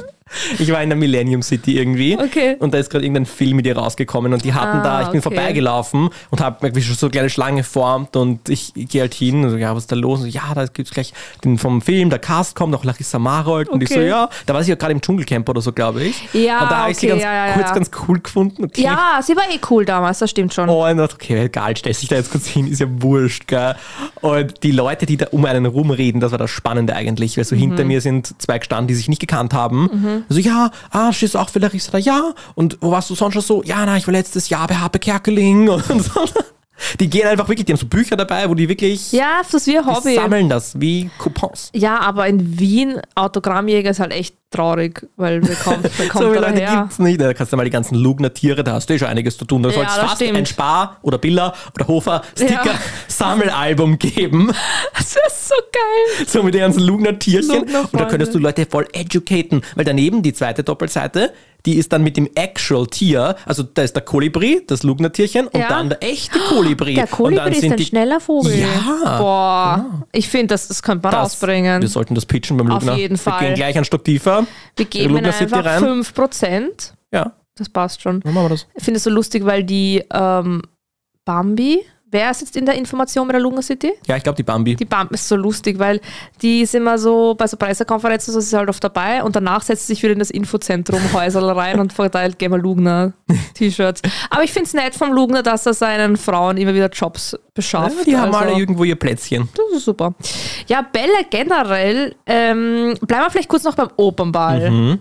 Ich 0.58 0.70
war 0.72 0.82
in 0.82 0.88
der 0.90 0.98
Millennium 0.98 1.42
City 1.42 1.78
irgendwie. 1.78 2.18
Okay. 2.18 2.56
Und 2.58 2.74
da 2.74 2.78
ist 2.78 2.90
gerade 2.90 3.04
irgendein 3.04 3.26
Film 3.26 3.56
mit 3.56 3.66
ihr 3.66 3.76
rausgekommen 3.76 4.32
und 4.32 4.44
die 4.44 4.54
hatten 4.54 4.78
Ah, 4.78 4.82
da, 4.82 5.02
ich 5.02 5.08
bin 5.08 5.20
okay. 5.20 5.34
vorbeigelaufen 5.34 6.08
und 6.30 6.40
habe 6.40 6.66
irgendwie 6.66 6.82
schon 6.82 6.94
so 6.96 7.06
eine 7.06 7.10
kleine 7.12 7.30
Schlange 7.30 7.64
formt 7.64 8.16
und 8.16 8.48
ich, 8.48 8.72
ich 8.74 8.88
gehe 8.88 9.02
halt 9.02 9.14
hin 9.14 9.44
und 9.44 9.50
so, 9.50 9.56
ja, 9.56 9.74
was 9.74 9.84
ist 9.84 9.92
da 9.92 9.96
los? 9.96 10.20
Und 10.20 10.30
so, 10.30 10.38
ja, 10.38 10.54
da 10.54 10.64
gibt's 10.66 10.92
gleich 10.92 11.12
den 11.44 11.58
vom 11.58 11.82
Film, 11.82 12.10
der 12.10 12.18
Cast 12.18 12.54
kommt, 12.56 12.74
auch 12.74 12.84
Larissa 12.84 13.18
Marold 13.18 13.68
und 13.68 13.82
ich 13.82 13.88
so, 13.88 13.96
Okay. 13.96 14.08
ja, 14.08 14.28
da 14.46 14.54
war 14.54 14.62
sie 14.64 14.70
ja 14.70 14.76
gerade 14.76 14.92
im 14.92 15.00
Dschungelcamp 15.00 15.48
oder 15.48 15.60
so, 15.60 15.72
glaube 15.72 16.02
ich. 16.02 16.28
Ja, 16.32 16.62
Und 16.62 16.70
da 16.70 16.76
habe 16.78 16.90
ich 16.92 16.96
sie 16.98 17.06
okay, 17.12 17.20
ganz 17.20 17.22
ja, 17.24 17.46
ja, 17.48 17.52
kurz 17.54 17.68
ja. 17.68 17.74
ganz 17.74 17.90
cool 18.08 18.20
gefunden. 18.20 18.64
Okay. 18.64 18.82
Ja, 18.82 19.20
sie 19.22 19.36
war 19.36 19.44
eh 19.44 19.58
cool 19.70 19.84
damals, 19.84 20.18
das 20.20 20.30
stimmt 20.30 20.54
schon. 20.54 20.68
Oh, 20.68 20.84
und 20.86 20.96
dachte, 20.96 21.14
okay, 21.14 21.44
egal, 21.44 21.76
stell 21.76 21.92
dich 21.92 22.08
da 22.08 22.16
jetzt 22.16 22.30
kurz 22.32 22.46
hin, 22.46 22.66
ist 22.66 22.80
ja 22.80 22.86
wurscht, 22.88 23.46
gell. 23.46 23.74
Und 24.20 24.62
die 24.62 24.72
Leute, 24.72 25.06
die 25.06 25.16
da 25.16 25.26
um 25.30 25.44
einen 25.44 25.66
rumreden, 25.66 26.20
das 26.20 26.30
war 26.30 26.38
das 26.38 26.50
Spannende 26.50 26.94
eigentlich, 26.94 27.36
weil 27.36 27.44
so 27.44 27.54
Mhm. 27.54 27.60
hinter 27.60 27.84
mir 27.84 28.00
sind 28.00 28.40
zwei 28.40 28.58
gestanden, 28.58 28.88
die 28.88 28.94
sich 28.94 29.08
nicht 29.08 29.20
gekannt 29.20 29.52
haben. 29.54 30.21
Also, 30.28 30.40
ja, 30.40 30.70
ah, 30.90 31.12
stehst 31.12 31.34
du 31.34 31.38
auch 31.38 31.48
für 31.48 31.58
Larissa 31.58 31.92
da? 31.92 31.98
Ja. 31.98 32.32
Und 32.54 32.78
wo 32.80 32.90
warst 32.90 33.10
du 33.10 33.14
sonst 33.14 33.34
schon 33.34 33.42
so? 33.42 33.62
Ja, 33.64 33.84
na, 33.86 33.96
ich 33.96 34.06
war 34.06 34.12
letztes 34.12 34.48
Jahr 34.48 34.66
bei 34.66 34.74
Harpe 34.76 34.98
Kerkeling 34.98 35.68
und 35.68 35.84
so. 36.02 36.24
Die 36.98 37.08
gehen 37.08 37.26
einfach 37.28 37.48
wirklich, 37.48 37.64
die 37.66 37.72
haben 37.72 37.78
so 37.78 37.86
Bücher 37.86 38.16
dabei, 38.16 38.48
wo 38.48 38.54
die 38.54 38.68
wirklich 38.68 39.12
Ja, 39.12 39.40
das 39.42 39.54
ist 39.54 39.66
wie 39.68 39.78
ein 39.78 39.84
die 39.84 39.90
Hobby. 39.90 40.14
sammeln 40.16 40.48
das, 40.48 40.80
wie 40.80 41.10
Coupons. 41.18 41.70
Ja, 41.74 42.00
aber 42.00 42.26
in 42.26 42.58
Wien, 42.58 43.00
Autogrammjäger 43.14 43.90
ist 43.90 44.00
halt 44.00 44.12
echt 44.12 44.34
traurig, 44.52 45.06
weil 45.16 45.42
wer 45.46 45.56
kommt, 45.56 45.82
wer 45.98 46.08
kommt 46.08 46.24
So 46.24 46.30
viele 46.30 46.40
da 46.42 46.48
Leute 46.50 46.60
her? 46.60 46.80
gibt's 46.82 46.98
nicht. 46.98 47.20
Da 47.20 47.34
kannst 47.34 47.52
du 47.52 47.56
mal 47.56 47.64
die 47.64 47.70
ganzen 47.70 47.94
Lugner-Tiere, 47.96 48.62
da 48.62 48.74
hast 48.74 48.88
du 48.88 48.94
eh 48.94 48.98
schon 48.98 49.08
einiges 49.08 49.36
zu 49.36 49.44
tun. 49.44 49.62
Da 49.62 49.70
Ja, 49.70 49.74
soll 49.74 49.84
es 49.84 49.94
fast 49.94 50.16
stimmt. 50.16 50.36
ein 50.38 50.46
Spar 50.46 50.98
oder 51.02 51.18
Billa 51.18 51.52
oder 51.74 51.88
Hofer 51.88 52.22
Sticker 52.36 52.64
Ja. 52.66 52.74
Sammelalbum 53.08 53.98
geben. 53.98 54.52
Das 54.96 55.06
ist 55.16 55.48
so 55.48 55.54
geil. 55.72 56.26
So 56.26 56.42
mit 56.42 56.54
den 56.54 56.60
ganzen 56.62 56.80
Lugner-Tierchen. 56.82 57.62
Und 57.62 57.72
da 58.00 58.04
könntest 58.06 58.34
du 58.34 58.38
Leute 58.38 58.66
voll 58.68 58.86
educaten. 58.92 59.62
Weil 59.74 59.84
daneben 59.84 60.22
die 60.22 60.32
zweite 60.32 60.62
Doppelseite, 60.64 61.32
die 61.64 61.74
ist 61.76 61.92
dann 61.92 62.02
mit 62.02 62.16
dem 62.16 62.28
Actual 62.34 62.86
Tier. 62.88 63.36
Also 63.46 63.62
da 63.62 63.82
ist 63.82 63.94
der 63.94 64.02
Kolibri, 64.02 64.62
das 64.66 64.82
Lugner-Tierchen, 64.82 65.46
und 65.46 65.60
Ja. 65.60 65.68
dann 65.68 65.90
der 65.90 66.02
echte 66.02 66.38
Kolibri. 66.48 66.94
Der 66.94 67.04
und 67.04 67.10
dann 67.10 67.16
Kolibri 67.16 67.50
ist 67.52 67.60
sind 67.60 67.72
ein 67.72 67.76
die, 67.78 67.84
schneller 67.84 68.18
Vogel. 68.20 68.58
Ja, 68.58 69.18
Boah, 69.18 70.04
ich 70.12 70.28
finde, 70.28 70.48
das, 70.48 70.66
das 70.68 70.82
könnte 70.82 71.04
man 71.04 71.12
das, 71.12 71.20
rausbringen. 71.22 71.80
Wir 71.80 71.88
sollten 71.88 72.14
das 72.16 72.26
pitchen 72.26 72.56
beim 72.56 72.68
Auf 72.70 72.82
Lugner. 72.82 72.96
jeden 72.98 73.14
Wir 73.14 73.18
Fall. 73.32 73.40
gehen 73.46 73.54
gleich 73.54 73.76
ein 73.78 73.84
Stück 73.84 74.04
tiefer. 74.04 74.41
Wir 74.76 74.84
geben 74.86 75.16
ihnen 75.16 75.26
einfach 75.26 75.64
rein. 75.64 75.82
5%. 75.82 76.92
Ja, 77.12 77.32
Das 77.56 77.68
passt 77.68 78.02
schon. 78.02 78.20
dann 78.20 78.34
machen 78.34 78.44
wir 78.46 78.50
das. 78.50 78.66
Ich 78.74 78.84
finde 78.84 78.98
es 78.98 79.04
so 79.04 79.10
lustig, 79.10 79.44
weil 79.44 79.64
die 79.64 80.02
ähm, 80.12 80.62
Bambi, 81.24 81.84
wer 82.12 82.32
sitzt 82.34 82.56
in 82.56 82.64
der 82.66 82.76
Information 82.76 83.26
bei 83.26 83.32
der 83.32 83.40
Lugner 83.40 83.62
City? 83.62 83.92
Ja, 84.06 84.16
ich 84.16 84.22
glaube 84.22 84.36
die 84.36 84.44
Bambi. 84.44 84.76
Die 84.76 84.84
Bambi 84.84 85.14
ist 85.14 85.26
so 85.26 85.34
lustig, 85.34 85.78
weil 85.80 86.00
die 86.40 86.60
ist 86.60 86.74
immer 86.74 86.96
so 86.98 87.34
bei 87.34 87.46
so 87.48 87.56
Pressekonferenzen, 87.56 88.32
so 88.32 88.38
ist 88.38 88.50
sie 88.50 88.56
halt 88.56 88.68
oft 88.68 88.82
dabei 88.84 89.24
und 89.24 89.34
danach 89.34 89.62
setzt 89.62 89.86
sie 89.88 89.94
sich 89.94 90.02
wieder 90.04 90.12
in 90.12 90.20
das 90.20 90.30
Infozentrum 90.30 91.00
Häuserl 91.12 91.50
rein 91.50 91.80
und 91.80 91.92
verteilt 91.92 92.38
Gamer 92.38 92.58
Lugner 92.58 93.12
T-Shirts. 93.54 94.02
Aber 94.30 94.44
ich 94.44 94.52
finde 94.52 94.66
es 94.68 94.74
nett 94.74 94.94
vom 94.94 95.12
Lugner, 95.12 95.42
dass 95.42 95.66
er 95.66 95.74
seinen 95.74 96.16
Frauen 96.16 96.56
immer 96.58 96.74
wieder 96.74 96.88
Jobs 96.90 97.36
beschafft. 97.54 97.96
Ja, 97.98 98.04
die 98.04 98.16
haben 98.16 98.34
Also- 98.34 98.38
alle 98.48 98.58
irgendwo 98.58 98.84
ihr 98.84 98.96
Plätzchen. 98.96 99.48
Das 99.54 99.78
ist 99.78 99.84
super. 99.84 100.14
Ja, 100.68 100.82
Bälle 100.82 101.24
generell, 101.30 102.14
ähm, 102.26 102.94
bleiben 103.00 103.24
wir 103.24 103.30
vielleicht 103.30 103.48
kurz 103.48 103.64
noch 103.64 103.74
beim 103.74 103.88
Opernball. 103.96 104.70
Mhm. 104.70 104.98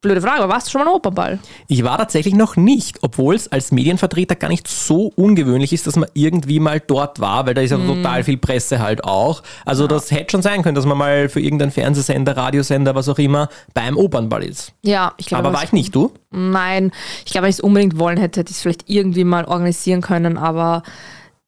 Blöde 0.00 0.20
Frage, 0.20 0.44
aber 0.44 0.52
warst 0.54 0.68
du 0.68 0.70
schon 0.70 0.82
mal 0.84 0.86
ein 0.88 0.94
Opernball? 0.94 1.40
Ich 1.66 1.82
war 1.82 1.98
tatsächlich 1.98 2.32
noch 2.32 2.54
nicht, 2.54 2.98
obwohl 3.02 3.34
es 3.34 3.48
als 3.50 3.72
Medienvertreter 3.72 4.36
gar 4.36 4.46
nicht 4.48 4.68
so 4.68 5.12
ungewöhnlich 5.16 5.72
ist, 5.72 5.88
dass 5.88 5.96
man 5.96 6.08
irgendwie 6.14 6.60
mal 6.60 6.78
dort 6.78 7.18
war, 7.18 7.44
weil 7.44 7.54
da 7.54 7.62
ist 7.62 7.72
ja 7.72 7.78
Mhm. 7.78 7.88
total 7.88 8.22
viel 8.22 8.36
Presse 8.36 8.78
halt 8.78 9.02
auch. 9.02 9.42
Also 9.64 9.88
das 9.88 10.12
hätte 10.12 10.30
schon 10.30 10.42
sein 10.42 10.62
können, 10.62 10.76
dass 10.76 10.86
man 10.86 10.96
mal 10.96 11.28
für 11.28 11.40
irgendeinen 11.40 11.72
Fernsehsender, 11.72 12.36
Radiosender, 12.36 12.94
was 12.94 13.08
auch 13.08 13.18
immer, 13.18 13.48
beim 13.74 13.96
Opernball 13.96 14.44
ist. 14.44 14.72
Ja, 14.82 15.12
ich 15.16 15.26
glaube. 15.26 15.48
Aber 15.48 15.56
war 15.56 15.64
ich 15.64 15.72
nicht, 15.72 15.92
du? 15.92 16.12
Nein, 16.30 16.92
ich 17.26 17.32
glaube, 17.32 17.44
wenn 17.46 17.50
ich 17.50 17.56
es 17.56 17.60
unbedingt 17.60 17.98
wollen 17.98 18.18
hätte, 18.18 18.38
hätte 18.38 18.50
ich 18.52 18.56
es 18.58 18.62
vielleicht 18.62 18.88
irgendwie 18.88 19.24
mal 19.24 19.44
organisieren 19.46 20.02
können, 20.02 20.38
aber 20.38 20.84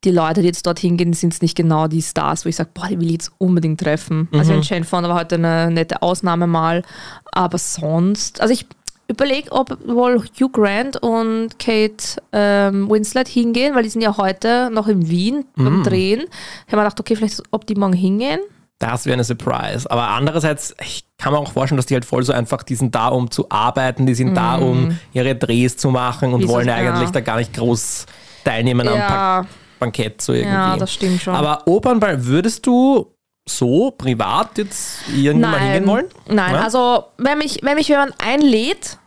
die 0.05 0.11
Leute, 0.11 0.41
die 0.41 0.47
jetzt 0.47 0.67
dorthin 0.67 0.97
gehen, 0.97 1.12
sind 1.12 1.32
es 1.35 1.43
nicht 1.43 1.56
genau 1.56 1.87
die 1.87 2.00
Stars, 2.02 2.44
wo 2.44 2.49
ich 2.49 2.56
sage, 2.56 2.70
boah, 2.73 2.88
die 2.88 2.99
will 2.99 3.06
ich 3.06 3.12
jetzt 3.12 3.32
unbedingt 3.38 3.81
treffen. 3.81 4.29
Also 4.32 4.55
in 4.55 4.62
Jane 4.62 4.85
Fonda 4.85 5.08
war 5.11 5.19
heute 5.19 5.35
eine 5.35 5.70
nette 5.70 6.00
Ausnahme 6.02 6.47
mal, 6.47 6.82
aber 7.32 7.58
sonst, 7.58 8.41
also 8.41 8.55
ich 8.55 8.67
überlege, 9.08 9.52
ob 9.52 9.76
wohl 9.87 10.23
Hugh 10.41 10.49
Grant 10.52 10.97
und 11.02 11.58
Kate 11.58 12.23
ähm, 12.32 12.88
Winslet 12.88 13.29
hingehen, 13.29 13.75
weil 13.75 13.82
die 13.82 13.88
sind 13.91 14.00
ja 14.02 14.17
heute 14.17 14.70
noch 14.73 14.87
in 14.88 15.08
Wien 15.11 15.44
beim 15.56 15.82
Drehen. 15.82 16.20
Ich 16.67 16.73
habe 16.73 16.76
mir 16.76 16.85
gedacht, 16.85 17.00
okay, 17.00 17.17
vielleicht 17.17 17.43
ob 17.50 17.67
die 17.67 17.75
morgen 17.75 17.93
hingehen. 17.93 18.41
Das 18.79 19.05
wäre 19.05 19.14
eine 19.14 19.25
Surprise. 19.25 19.91
Aber 19.91 20.08
andererseits, 20.08 20.75
ich 20.81 21.05
kann 21.19 21.35
mir 21.35 21.38
auch 21.41 21.52
vorstellen, 21.52 21.76
dass 21.76 21.85
die 21.87 21.94
halt 21.94 22.06
voll 22.06 22.23
so 22.23 22.32
einfach, 22.32 22.62
die 22.62 22.76
sind 22.76 22.94
da, 22.94 23.08
um 23.08 23.31
zu 23.31 23.47
arbeiten, 23.50 24.06
die 24.06 24.14
sind 24.14 24.35
da, 24.35 24.56
um 24.56 24.97
ihre 25.12 25.35
Drehs 25.35 25.76
zu 25.76 25.91
machen 25.91 26.32
und 26.32 26.41
Wie 26.41 26.47
so- 26.47 26.52
wollen 26.55 26.69
ja 26.69 26.81
ja. 26.81 26.94
eigentlich 26.94 27.11
da 27.11 27.20
gar 27.20 27.37
nicht 27.37 27.52
groß 27.52 28.06
teilnehmen 28.44 28.88
am 28.88 28.94
Pak 28.99 29.11
Ja, 29.11 29.47
Bankett 29.80 30.22
so 30.22 30.32
irgendwie. 30.32 30.52
ja, 30.54 30.76
das 30.76 30.92
stimmt 30.94 31.20
schon. 31.22 31.34
Aber 31.34 31.66
Opernball, 31.66 32.24
würdest 32.24 32.64
du 32.66 33.14
so 33.48 33.90
privat 33.90 34.58
jetzt 34.58 35.00
irgendwann 35.08 35.50
mal 35.50 35.60
hingehen 35.60 35.86
wollen? 35.88 36.06
Nein, 36.28 36.54
Ja? 36.54 36.60
also 36.60 37.04
wenn 37.18 37.38
mich, 37.38 37.58
wenn 37.62 37.74
mich 37.76 37.88
jemand 37.88 38.14
einlädt, 38.24 38.98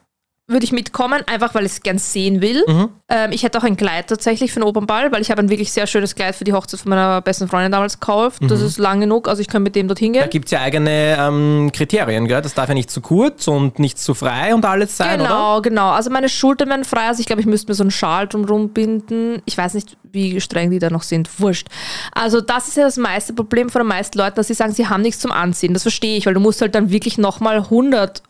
würde 0.53 0.63
ich 0.63 0.71
mitkommen, 0.71 1.21
einfach 1.27 1.53
weil 1.55 1.65
ich 1.65 1.73
es 1.73 1.83
gern 1.83 1.97
sehen 1.97 2.41
will. 2.41 2.63
Mhm. 2.67 2.89
Ähm, 3.09 3.31
ich 3.31 3.43
hätte 3.43 3.57
auch 3.59 3.63
ein 3.63 3.75
Kleid 3.75 4.07
tatsächlich 4.07 4.51
für 4.53 4.59
den 4.59 4.67
Opernball, 4.67 5.11
weil 5.11 5.21
ich 5.21 5.29
habe 5.31 5.41
ein 5.41 5.49
wirklich 5.49 5.71
sehr 5.71 5.87
schönes 5.87 6.15
Kleid 6.15 6.35
für 6.35 6.43
die 6.45 6.53
Hochzeit 6.53 6.79
von 6.79 6.89
meiner 6.91 7.21
besten 7.21 7.47
Freundin 7.47 7.71
damals 7.71 7.99
gekauft. 7.99 8.41
Das 8.47 8.61
ist 8.61 8.77
lang 8.77 9.01
genug, 9.01 9.27
also 9.27 9.41
ich 9.41 9.47
kann 9.47 9.63
mit 9.63 9.75
dem 9.75 9.87
dorthin 9.87 10.11
Mhm. 10.11 10.13
Da 10.13 10.21
gehen. 10.21 10.29
gibt 10.29 10.45
es 10.45 10.51
ja 10.51 10.61
eigene 10.61 11.17
ähm, 11.19 11.71
Kriterien, 11.73 12.27
gell? 12.27 12.41
Das 12.41 12.53
darf 12.53 12.67
ja 12.69 12.73
nicht 12.73 12.91
zu 12.91 13.01
kurz 13.01 13.47
und 13.47 13.79
nicht 13.79 13.97
zu 13.99 14.13
frei 14.13 14.53
und 14.53 14.63
alles 14.65 14.95
sein, 14.97 15.19
oder? 15.21 15.29
Genau, 15.29 15.61
genau. 15.61 15.89
Also 15.91 16.09
meine 16.09 16.29
Schultern 16.29 16.69
werden 16.69 16.83
frei. 16.85 17.07
Also 17.07 17.19
ich 17.21 17.25
glaube, 17.25 17.41
ich 17.41 17.47
müsste 17.47 17.71
mir 17.71 17.75
so 17.75 17.83
einen 17.83 17.91
Schal 17.91 18.27
drumherum 18.27 18.69
binden. 18.69 19.41
Ich 19.45 19.57
weiß 19.57 19.73
nicht, 19.73 19.97
wie 20.11 20.39
streng 20.41 20.69
die 20.71 20.79
da 20.79 20.89
noch 20.89 21.03
sind. 21.03 21.29
Wurscht. 21.39 21.67
Also 22.11 22.41
das 22.41 22.67
ist 22.67 22.77
ja 22.77 22.83
das 22.83 22.97
meiste 22.97 23.33
Problem 23.33 23.69
von 23.69 23.81
den 23.81 23.87
meisten 23.87 24.17
Leuten, 24.17 24.35
dass 24.35 24.47
sie 24.47 24.53
sagen, 24.53 24.73
sie 24.73 24.87
haben 24.87 25.01
nichts 25.01 25.19
zum 25.21 25.31
Anziehen. 25.31 25.73
Das 25.73 25.81
verstehe 25.83 26.17
ich, 26.17 26.25
weil 26.25 26.33
du 26.33 26.39
musst 26.39 26.61
halt 26.61 26.75
dann 26.75 26.91
wirklich 26.91 27.17
nochmal 27.17 27.57
100 27.57 28.21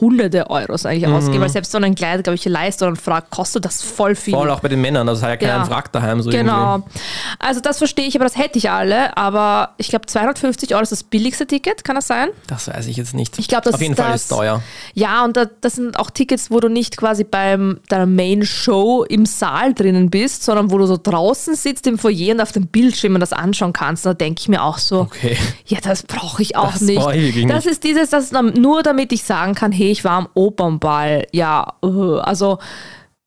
hunderte 0.00 0.48
Euros 0.50 0.86
eigentlich 0.86 1.06
Mhm. 1.08 1.14
ausgeben, 1.14 1.40
weil 1.40 1.48
selbst 1.50 1.70
so 1.72 1.78
ein 1.78 1.94
Kleid, 1.94 2.24
glaube 2.24 2.34
ich, 2.36 2.44
Leiste 2.46 2.84
oder 2.84 2.92
ein 2.94 2.96
Frack 2.96 3.30
kostet 3.30 3.64
das 3.64 3.82
voll 3.82 4.14
viel. 4.14 4.32
Voll 4.34 4.50
auch 4.50 4.60
bei 4.60 4.68
den 4.68 4.80
Männern, 4.80 5.06
das 5.06 5.22
hat 5.22 5.28
ja 5.30 5.36
keinen 5.36 5.48
Ja. 5.60 5.64
Frack 5.64 5.92
daheim 5.92 6.22
so 6.22 6.30
Genau. 6.30 6.76
irgendwie. 6.76 6.90
Also 7.38 7.60
das 7.60 7.78
verstehe 7.78 8.06
ich, 8.06 8.14
aber 8.16 8.24
das 8.24 8.36
hätte 8.36 8.58
ich 8.58 8.70
alle. 8.70 9.16
Aber 9.16 9.70
ich 9.76 9.88
glaube, 9.88 10.06
250 10.06 10.72
Euro 10.74 10.82
ist 10.82 10.92
das 10.92 11.02
billigste 11.02 11.46
Ticket, 11.46 11.84
kann 11.84 11.94
das 11.96 12.06
sein? 12.06 12.28
Das 12.46 12.68
weiß 12.68 12.86
ich 12.86 12.96
jetzt 12.96 13.14
nicht. 13.14 13.38
Ich 13.38 13.48
glaube, 13.48 13.64
das 13.64 13.74
Auf 13.74 13.82
jeden 13.82 13.92
ist 13.92 14.00
Fall 14.00 14.12
das- 14.12 14.22
ist 14.22 14.28
teuer. 14.28 14.62
Ja, 14.94 15.24
und 15.24 15.36
da, 15.36 15.44
das 15.60 15.74
sind 15.74 15.98
auch 15.98 16.10
Tickets, 16.10 16.50
wo 16.50 16.58
du 16.60 16.68
nicht 16.68 16.96
quasi 16.96 17.24
beim 17.24 17.78
deiner 17.88 18.06
Main 18.06 18.44
Show 18.46 19.04
im 19.08 19.26
Saal 19.26 19.74
drinnen 19.74 20.08
bist, 20.10 20.42
sondern 20.44 20.70
wo 20.70 20.78
du 20.78 20.86
so 20.86 20.96
draußen 21.00 21.54
sitzt 21.54 21.86
im 21.86 21.98
Foyer 21.98 22.32
und 22.34 22.40
auf 22.40 22.52
dem 22.52 22.66
Bildschirm 22.66 23.18
das 23.20 23.32
anschauen 23.34 23.72
kannst. 23.72 24.06
Da 24.06 24.14
denke 24.14 24.40
ich 24.40 24.48
mir 24.48 24.62
auch 24.62 24.78
so, 24.78 25.00
Okay. 25.00 25.36
ja, 25.66 25.78
das 25.82 26.02
brauche 26.04 26.40
ich 26.42 26.56
auch 26.56 26.72
Das 26.72 26.80
nicht. 26.80 27.06
ich 27.14 27.46
das 27.46 27.64
nicht. 27.64 27.72
ist 27.72 27.84
dieses, 27.84 28.10
das 28.10 28.32
nur 28.32 28.82
damit 28.82 29.12
ich 29.12 29.22
sagen 29.24 29.54
kann, 29.54 29.70
hey, 29.72 29.81
ich 29.90 30.04
war 30.04 30.12
am 30.12 30.28
Opernball. 30.34 31.26
Ja, 31.32 31.74
uh, 31.82 32.18
also 32.18 32.58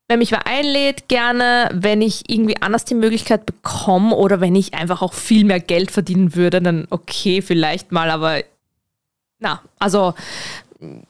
wenn 0.08 0.20
mich 0.20 0.32
wer 0.32 0.46
einlädt, 0.46 1.08
gerne, 1.08 1.70
wenn 1.74 2.02
ich 2.02 2.30
irgendwie 2.30 2.62
anders 2.62 2.86
die 2.86 2.96
Möglichkeit 2.96 3.46
bekomme 3.46 4.16
oder 4.16 4.40
wenn 4.40 4.56
ich 4.56 4.74
einfach 4.74 5.02
auch 5.02 5.14
viel 5.14 5.46
mehr 5.46 5.60
Geld 5.60 5.92
verdienen 5.92 6.36
würde, 6.36 6.62
dann 6.62 6.88
okay, 6.92 7.42
vielleicht 7.42 7.92
mal, 7.92 8.12
aber 8.12 8.42
na, 9.40 9.62
also 9.80 10.14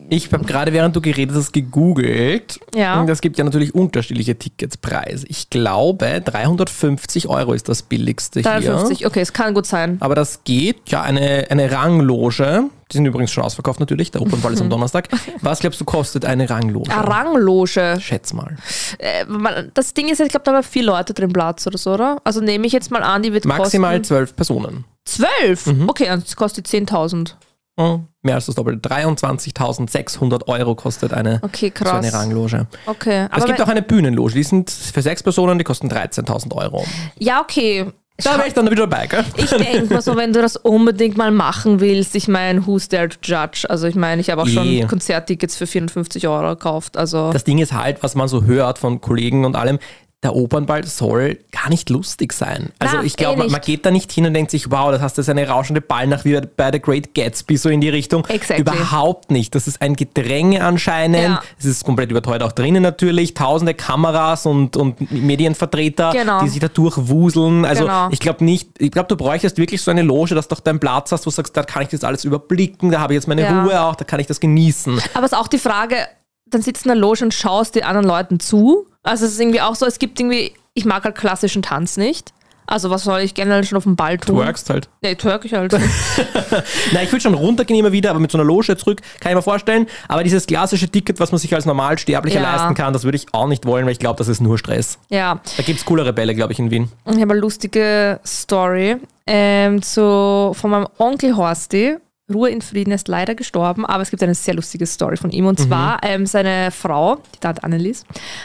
Ich 0.10 0.32
habe 0.32 0.46
gerade, 0.46 0.72
während 0.74 0.96
du 0.96 1.02
geredet 1.02 1.36
hast, 1.36 1.52
gegoogelt. 1.52 2.60
Ja. 2.76 3.00
Und 3.00 3.10
es 3.10 3.20
gibt 3.22 3.38
ja 3.38 3.44
natürlich 3.44 3.74
unterschiedliche 3.74 4.38
Ticketspreise. 4.38 5.26
Ich 5.28 5.50
glaube, 5.50 6.22
350 6.22 7.28
Euro 7.28 7.54
ist 7.54 7.68
das 7.68 7.82
billigste 7.82 8.42
hier. 8.42 8.52
53, 8.52 9.08
okay, 9.08 9.22
es 9.22 9.34
kann 9.34 9.56
gut 9.56 9.66
sein. 9.66 9.98
Aber 10.02 10.14
das 10.14 10.44
geht, 10.44 10.90
ja, 10.90 11.02
eine, 11.02 11.48
eine 11.50 11.72
Rangloge. 11.72 12.66
Die 12.92 12.98
sind 12.98 13.08
übrigens 13.08 13.32
schon 13.32 13.44
ausverkauft 13.44 13.80
natürlich. 13.80 14.12
Der 14.12 14.22
Opernball 14.22 14.54
ist 14.54 14.62
am 14.62 14.70
Donnerstag. 14.70 15.10
Was 15.42 15.60
glaubst 15.60 15.82
du, 15.82 15.86
kostet 15.86 16.26
eine 16.26 16.48
Rangloge? 16.48 16.92
Eine 16.92 17.08
Rangloge. 17.08 17.98
Schätz 18.00 18.34
mal. 18.34 18.58
Äh, 19.00 19.26
das 19.74 19.96
Ding 19.96 20.10
ist, 20.10 20.20
ich 20.20 20.30
glaube, 20.30 20.44
da 20.44 20.54
haben 20.54 20.64
vier 20.64 20.84
Leute 20.84 21.16
drin 21.16 21.34
Platz 21.34 21.66
oder 21.66 21.80
so, 21.80 21.96
oder? 21.96 22.18
Also 22.24 22.42
nehme 22.42 22.68
ich 22.68 22.74
jetzt 22.74 22.92
mal 22.92 23.02
an, 23.02 23.24
die 23.24 23.34
wird 23.34 23.46
Maximal 23.46 23.94
kosten... 23.94 24.04
zwölf 24.04 24.36
Personen. 24.36 24.86
Zwölf? 25.06 25.68
Okay, 25.88 26.06
dann 26.06 26.24
kostet 26.36 26.68
10.000. 26.68 27.34
Hm, 27.80 28.08
Mehr 28.22 28.36
als 28.36 28.46
das 28.46 28.56
Doppelte. 28.56 28.88
23.600 28.90 30.48
Euro 30.48 30.76
kostet 30.76 31.14
eine, 31.14 31.40
Okay, 31.42 31.72
so 31.78 31.90
eine 31.90 32.12
Rangloge. 32.14 32.68
Okay, 32.86 33.28
es 33.36 33.46
gibt 33.46 33.62
auch 33.62 33.68
eine 33.68 33.82
Bühnenloge. 33.82 34.34
Die 34.34 34.44
sind 34.44 34.70
für 34.72 35.02
sechs 35.02 35.22
Personen, 35.24 35.58
die 35.58 35.64
kosten 35.64 35.90
13.000 35.90 36.54
Euro. 36.56 36.86
ja, 37.20 37.42
okay. 37.42 37.86
Da 38.24 38.38
wäre 38.38 38.48
ich 38.48 38.54
dann 38.54 38.64
wieder 38.72 38.88
dabei, 38.88 39.08
gell? 39.08 39.26
Ich 39.36 39.50
denke 39.50 39.94
mal 39.94 40.02
so, 40.02 40.16
wenn 40.16 40.32
du 40.32 40.42
das 40.42 40.56
unbedingt 40.56 41.18
mal 41.18 41.32
machen 41.32 41.82
willst, 41.82 42.16
ich 42.16 42.30
meine, 42.30 42.66
who's 42.66 42.88
there 42.88 43.10
to 43.10 43.18
judge? 43.22 43.66
Also 43.70 43.88
ich 43.88 43.96
meine, 43.96 44.22
ich 44.22 44.30
habe 44.30 44.42
auch 44.44 44.48
schon 44.48 44.66
Eh. 44.66 44.86
Konzerttickets 44.86 45.58
für 45.58 45.68
54 45.68 46.26
Euro 46.30 46.48
gekauft. 46.52 46.96
Also 46.96 47.34
Das 47.34 47.44
Ding 47.44 47.58
ist 47.58 47.74
halt, 47.74 48.02
was 48.04 48.16
man 48.16 48.30
so 48.30 48.44
hört 48.46 48.80
von 48.80 49.02
Kollegen 49.02 49.44
und 49.44 49.58
allem, 49.58 49.80
der 50.26 50.36
Opernball 50.36 50.84
soll 50.86 51.40
gar 51.52 51.70
nicht 51.70 51.90
lustig 51.90 52.34
sein. 52.34 52.72
Also 52.80 52.98
Na, 52.98 53.04
ich 53.04 53.14
eh 53.14 53.18
glaube, 53.18 53.38
man, 53.38 53.48
man 53.48 53.60
nicht. 53.60 53.66
geht 53.66 53.86
da 53.86 53.92
nicht 53.92 54.12
hin 54.12 54.26
und 54.26 54.34
denkt 54.34 54.52
sich, 54.52 54.70
wow, 54.72 54.92
das 54.92 55.02
hast 55.02 55.18
du 55.18 55.22
jetzt 55.22 55.30
eine 55.30 55.48
rauschende 55.48 55.82
Ballnacht 55.82 56.26
wie 56.26 56.40
bei 56.58 56.72
The 56.72 56.80
Great 56.82 57.14
Gatsby, 57.14 57.58
so 57.58 57.70
in 57.70 57.80
die 57.82 57.90
Richtung. 57.90 58.26
Exactly. 58.26 58.62
Überhaupt 58.62 59.32
nicht. 59.32 59.56
Das 59.56 59.68
ist 59.68 59.82
ein 59.82 59.96
Gedränge 59.96 60.64
anscheinend. 60.64 61.22
Ja. 61.24 61.42
Es 61.60 61.66
ist 61.66 61.86
komplett 61.86 62.12
überteuert 62.12 62.44
auch 62.44 62.52
drinnen 62.52 62.82
natürlich. 62.84 63.34
Tausende 63.34 63.74
Kameras 63.74 64.46
und, 64.46 64.76
und 64.78 65.12
Medienvertreter, 65.12 66.12
Genau. 66.12 66.42
die 66.42 66.50
sich 66.50 66.60
da 66.60 66.68
durchwuseln. 66.68 67.66
Also 67.66 67.84
Genau. 67.84 68.10
ich 68.12 68.20
glaube 68.20 68.44
nicht, 68.44 68.70
ich 68.80 68.92
glaube, 68.92 69.08
du 69.08 69.16
bräuchtest 69.16 69.58
wirklich 69.58 69.82
so 69.82 69.92
eine 69.92 70.02
Loge, 70.02 70.34
dass 70.36 70.48
du 70.48 70.56
auch 70.56 70.60
deinen 70.60 70.80
Platz 70.80 71.12
hast, 71.12 71.26
wo 71.26 71.30
du 71.30 71.36
sagst, 71.36 71.56
da 71.56 71.64
kann 71.64 71.84
ich 71.84 71.90
das 71.90 72.04
alles 72.04 72.26
überblicken, 72.26 72.92
da 72.92 73.00
habe 73.00 73.14
ich 73.14 73.18
jetzt 73.18 73.28
meine 73.28 73.42
Ja. 73.44 73.64
Ruhe 73.64 73.80
auch, 73.82 73.96
da 73.96 74.06
kann 74.06 74.20
ich 74.20 74.28
das 74.28 74.40
genießen. 74.40 75.00
Aber 75.14 75.26
es 75.26 75.32
ist 75.32 75.38
auch 75.38 75.48
die 75.48 75.60
Frage, 75.60 75.98
dann 76.48 76.62
sitzt 76.62 76.86
in 76.86 76.90
der 76.90 76.98
Loge 76.98 77.24
und 77.24 77.34
schaust 77.34 77.76
den 77.76 77.84
anderen 77.84 78.06
Leuten 78.08 78.40
zu. 78.40 78.86
Also 79.04 79.26
es 79.26 79.34
ist 79.34 79.40
irgendwie 79.40 79.62
auch 79.62 79.76
so, 79.76 79.86
es 79.86 80.00
gibt 80.00 80.20
irgendwie, 80.20 80.54
ich 80.74 80.86
mag 80.86 81.04
halt 81.04 81.16
klassischen 81.16 81.62
Tanz 81.62 81.98
nicht. 81.98 82.32
Also 82.68 82.90
was 82.90 83.04
soll 83.04 83.20
ich 83.20 83.36
generell 83.36 83.64
schon 83.64 83.78
auf 83.78 83.84
dem 83.84 83.96
Ball 83.96 84.18
tun? 84.18 84.38
Workst 84.38 84.72
halt. 84.72 84.90
Nee, 85.04 85.14
twerk 85.14 85.46
ich 85.46 85.54
halt. 85.54 85.72
Na, 86.94 87.04
ich 87.04 87.12
würde 87.12 87.22
schon 87.22 87.36
runtergehen 87.36 87.80
immer 87.80 87.92
wieder, 87.92 88.10
aber 88.10 88.20
mit 88.20 88.32
so 88.32 88.40
einer 88.40 88.46
Loge 88.46 88.76
zurück, 88.76 89.02
kann 89.20 89.32
ich 89.32 89.36
mir 89.36 89.44
vorstellen. 89.44 89.86
Aber 90.08 90.24
dieses 90.24 90.48
klassische 90.48 90.90
Ticket, 90.90 91.20
was 91.20 91.32
man 91.32 91.38
sich 91.38 91.54
als 91.54 91.66
Normalsterblicher 91.66 92.42
Ja. 92.42 92.56
leisten 92.56 92.74
kann, 92.74 92.92
das 92.94 93.04
würde 93.04 93.18
ich 93.18 93.28
auch 93.34 93.48
nicht 93.48 93.68
wollen, 93.68 93.86
weil 93.86 93.92
ich 93.92 94.00
glaube, 94.00 94.18
das 94.18 94.28
ist 94.28 94.42
nur 94.42 94.58
Stress. 94.58 94.98
ja, 95.10 95.40
Da 95.58 95.64
gibt 95.64 95.78
es 95.80 95.86
coolere 95.86 96.12
Bälle, 96.12 96.34
glaube 96.34 96.54
ich, 96.54 96.60
in 96.60 96.72
Wien. 96.72 96.92
ich 97.06 97.12
habe 97.22 97.34
eine 97.34 97.40
lustige 97.40 98.20
Story 98.26 98.96
ähm, 99.28 99.84
zu, 99.84 100.52
von 100.60 100.72
meinem 100.72 100.88
Onkel 100.98 101.36
Horsti. 101.38 101.98
Ruhe 102.34 102.50
in 102.50 102.62
Frieden 102.62 102.92
er 102.92 102.96
ist 102.96 103.08
leider 103.08 103.36
gestorben, 103.36 103.86
aber 103.86 104.02
es 104.02 104.10
gibt 104.10 104.24
eine 104.24 104.34
sehr 104.34 104.56
lustige 104.56 104.88
Story 104.88 105.16
von 105.16 105.30
ihm. 105.30 105.46
Und 105.46 105.60
zwar, 105.60 106.00
ähm, 106.04 106.26
seine 106.26 106.72
Frau, 106.72 107.18
die 107.36 107.40
Tante 107.40 107.64
Annelies, 107.64 108.04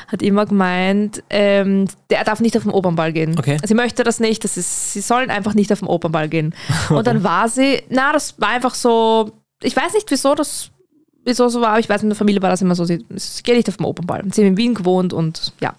hat 0.09 0.21
immer 0.21 0.45
gemeint, 0.45 1.23
ähm, 1.31 1.87
der 2.11 2.25
darf 2.25 2.41
nicht 2.41 2.57
auf 2.59 2.65
den 2.65 2.73
Opernball 2.73 3.13
gehen. 3.13 3.39
Okay. 3.39 3.57
Sie 3.65 3.75
möchte 3.75 4.05
das 4.05 4.21
nicht, 4.21 4.45
das 4.45 4.59
ist, 4.59 4.93
sie 4.93 5.01
sollen 5.01 5.31
einfach 5.31 5.55
nicht 5.55 5.73
auf 5.73 5.79
den 5.79 5.89
Opernball 5.89 6.29
gehen. 6.29 6.55
Und 6.91 7.07
dann 7.07 7.25
war 7.25 7.49
sie, 7.49 7.83
na, 7.89 8.13
das 8.13 8.39
war 8.39 8.51
einfach 8.51 8.75
so, 8.75 9.33
ich 9.63 9.75
weiß 9.75 9.95
nicht, 9.95 10.11
wieso 10.11 10.35
das 10.35 10.71
wieso 11.25 11.49
so 11.49 11.61
war, 11.61 11.71
aber 11.71 11.81
ich 11.81 11.89
weiß, 11.89 12.03
in 12.03 12.09
der 12.09 12.17
Familie 12.17 12.41
war 12.43 12.51
das 12.51 12.63
immer 12.63 12.75
so, 12.75 12.85
sie, 12.85 13.05
sie 13.15 13.43
geht 13.43 13.57
nicht 13.57 13.69
auf 13.69 13.77
den 13.77 13.85
Opernball. 13.85 14.23
Sie 14.33 14.41
haben 14.41 14.49
in 14.49 14.57
Wien 14.57 14.75
gewohnt 14.75 15.13
und 15.13 15.53
ja. 15.61 15.75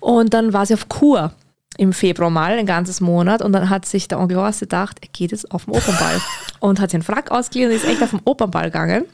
Und 0.00 0.32
dann 0.32 0.54
war 0.54 0.64
sie 0.64 0.74
auf 0.74 0.88
Kur 0.88 1.32
im 1.80 1.94
Februar 1.94 2.28
mal, 2.28 2.58
ein 2.58 2.66
ganzes 2.66 3.00
Monat. 3.00 3.40
Und 3.40 3.54
dann 3.54 3.70
hat 3.70 3.86
sich 3.86 4.06
der 4.06 4.20
Onkel 4.20 4.36
Horst 4.36 4.60
gedacht, 4.60 4.98
er 5.00 5.08
geht 5.08 5.30
jetzt 5.32 5.50
auf 5.50 5.64
den 5.64 5.72
Opernball. 5.74 6.20
und 6.60 6.78
hat 6.78 6.90
sich 6.90 6.96
einen 6.96 7.02
Frack 7.02 7.30
ausgeliehen 7.30 7.70
und 7.70 7.76
ist 7.76 7.86
echt 7.86 8.02
auf 8.02 8.10
den 8.10 8.20
Opernball 8.26 8.64
gegangen. 8.64 9.06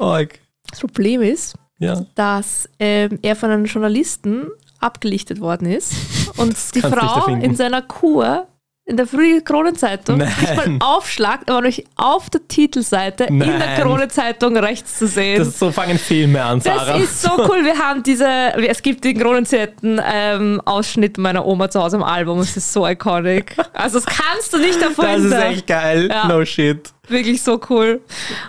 Das 0.69 0.81
Problem 0.81 1.23
ist, 1.23 1.55
Ja. 1.79 2.05
dass 2.17 2.69
ähm, 2.81 3.21
er 3.23 3.37
von 3.37 3.51
einem 3.51 3.67
Journalisten 3.67 4.49
abgelichtet 4.81 5.41
worden 5.41 5.69
ist 5.71 5.93
und 6.39 6.57
die 6.75 6.81
Frau 6.81 7.27
in 7.29 7.55
seiner 7.55 7.83
Kur 7.83 8.49
in 8.89 8.97
der 8.97 9.07
Früh 9.09 9.41
Kronenzeitung 9.41 10.19
Nein. 10.19 10.33
nicht 10.41 10.57
mal 10.57 10.79
Aufschlag, 10.81 11.41
aber 11.47 11.63
durch 11.63 11.85
auf 11.97 12.31
der 12.31 12.47
Titelseite 12.47 13.25
in 13.25 13.41
der 13.41 13.59
Nein. 13.59 13.81
Kronenzeitung 13.81 14.57
rechts 14.57 14.97
zu 14.99 15.09
sehen. 15.09 15.39
Das, 15.39 15.59
so 15.59 15.73
fangen 15.73 15.99
Filme 15.99 16.43
an, 16.43 16.61
Sarah. 16.61 16.93
Das 16.93 17.03
ist 17.03 17.23
so 17.23 17.31
cool. 17.49 17.65
Wir 17.65 17.77
haben 17.79 18.05
diese, 18.05 18.29
es 18.55 18.81
gibt 18.83 19.03
den 19.03 19.19
Kronenzetten 19.19 20.01
ähm, 20.09 20.63
Ausschnitt 20.65 21.19
meiner 21.19 21.45
Oma 21.45 21.69
zu 21.69 21.83
Hause 21.83 21.97
im 21.97 22.05
Album. 22.05 22.39
Es 22.39 22.57
ist 22.57 22.73
so 22.73 22.87
iconic. 22.87 23.57
Also 23.73 23.99
das 23.99 24.07
kannst 24.07 24.53
du 24.53 24.59
nicht 24.59 24.81
das 24.81 24.97
erfinden. 24.97 25.33
ist 25.33 25.39
echt 25.39 25.67
geil. 25.67 26.09
Ja. 26.09 26.29
No 26.29 26.45
shit. 26.45 26.93
Wirklich 27.09 27.43
so 27.43 27.61
cool. 27.71 28.01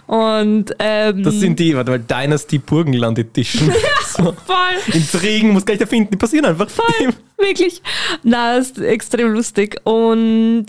Und 0.08 0.74
ähm, 0.80 1.24
Das 1.24 1.36
sind 1.36 1.60
die, 1.60 1.76
warte 1.76 1.92
mal, 1.92 2.00
Dynasty 2.00 2.58
Burgenland 2.58 3.20
Edition. 3.20 3.72
so. 4.06 4.24
voll. 4.46 4.94
Intrigen 4.94 5.52
muss 5.52 5.66
gleich 5.66 5.80
erfinden, 5.80 6.10
die 6.12 6.18
passieren 6.18 6.46
einfach. 6.46 6.70
Voll. 6.70 7.14
Wirklich. 7.38 7.82
Na, 8.24 8.58
ist 8.58 8.80
extrem 8.80 9.32
lustig. 9.34 9.80
Und 9.84 10.66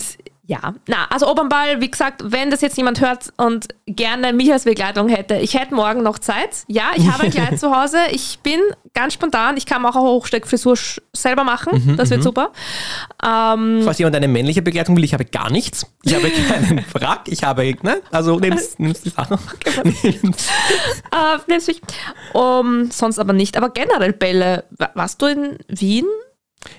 ja, 0.51 0.73
na, 0.87 1.05
also 1.11 1.27
Opernball, 1.29 1.79
wie 1.79 1.91
gesagt, 1.91 2.23
wenn 2.25 2.49
das 2.49 2.61
jetzt 2.61 2.75
jemand 2.75 3.01
hört 3.01 3.31
und 3.37 3.67
gerne 3.85 4.33
mich 4.33 4.51
als 4.51 4.63
Begleitung 4.63 5.07
hätte, 5.07 5.35
ich 5.35 5.53
hätte 5.53 5.75
morgen 5.75 6.01
noch 6.01 6.17
Zeit. 6.17 6.63
Ja, 6.67 6.85
ich 6.95 7.07
habe 7.07 7.25
ein 7.25 7.29
Kleid 7.31 7.59
zu 7.59 7.69
Hause. 7.69 7.97
Ich 8.09 8.39
bin 8.41 8.59
ganz 8.95 9.13
spontan. 9.13 9.57
Ich 9.57 9.67
kann 9.67 9.85
auch 9.85 9.95
eine 9.95 10.05
Hochsteckfrisur 10.05 10.75
selber 11.13 11.43
machen. 11.43 11.95
das 11.97 12.09
wird 12.09 12.23
super. 12.23 12.51
Ähm, 13.23 13.81
Falls 13.83 13.99
jemand 13.99 14.15
eine 14.15 14.27
männliche 14.27 14.63
Begleitung 14.63 14.97
will, 14.97 15.03
ich 15.03 15.13
habe 15.13 15.25
gar 15.25 15.51
nichts. 15.51 15.85
Ich 16.03 16.15
habe 16.15 16.31
keinen 16.49 16.83
Frack, 16.83 17.27
ich 17.27 17.43
habe, 17.43 17.75
ne? 17.83 18.01
Also 18.09 18.39
nimmst, 18.39 18.79
nimmst 18.79 19.05
die 19.05 19.09
Sache. 19.09 19.37
äh, 20.03 21.37
nimm's 21.47 21.67
mich. 21.67 21.79
Um, 22.33 22.89
sonst 22.91 23.19
aber 23.19 23.33
nicht. 23.33 23.55
Aber 23.55 23.69
generell 23.69 24.13
Bälle. 24.13 24.63
Wa- 24.71 24.89
Warst 24.95 25.21
du 25.21 25.27
in 25.27 25.57
Wien? 25.67 26.05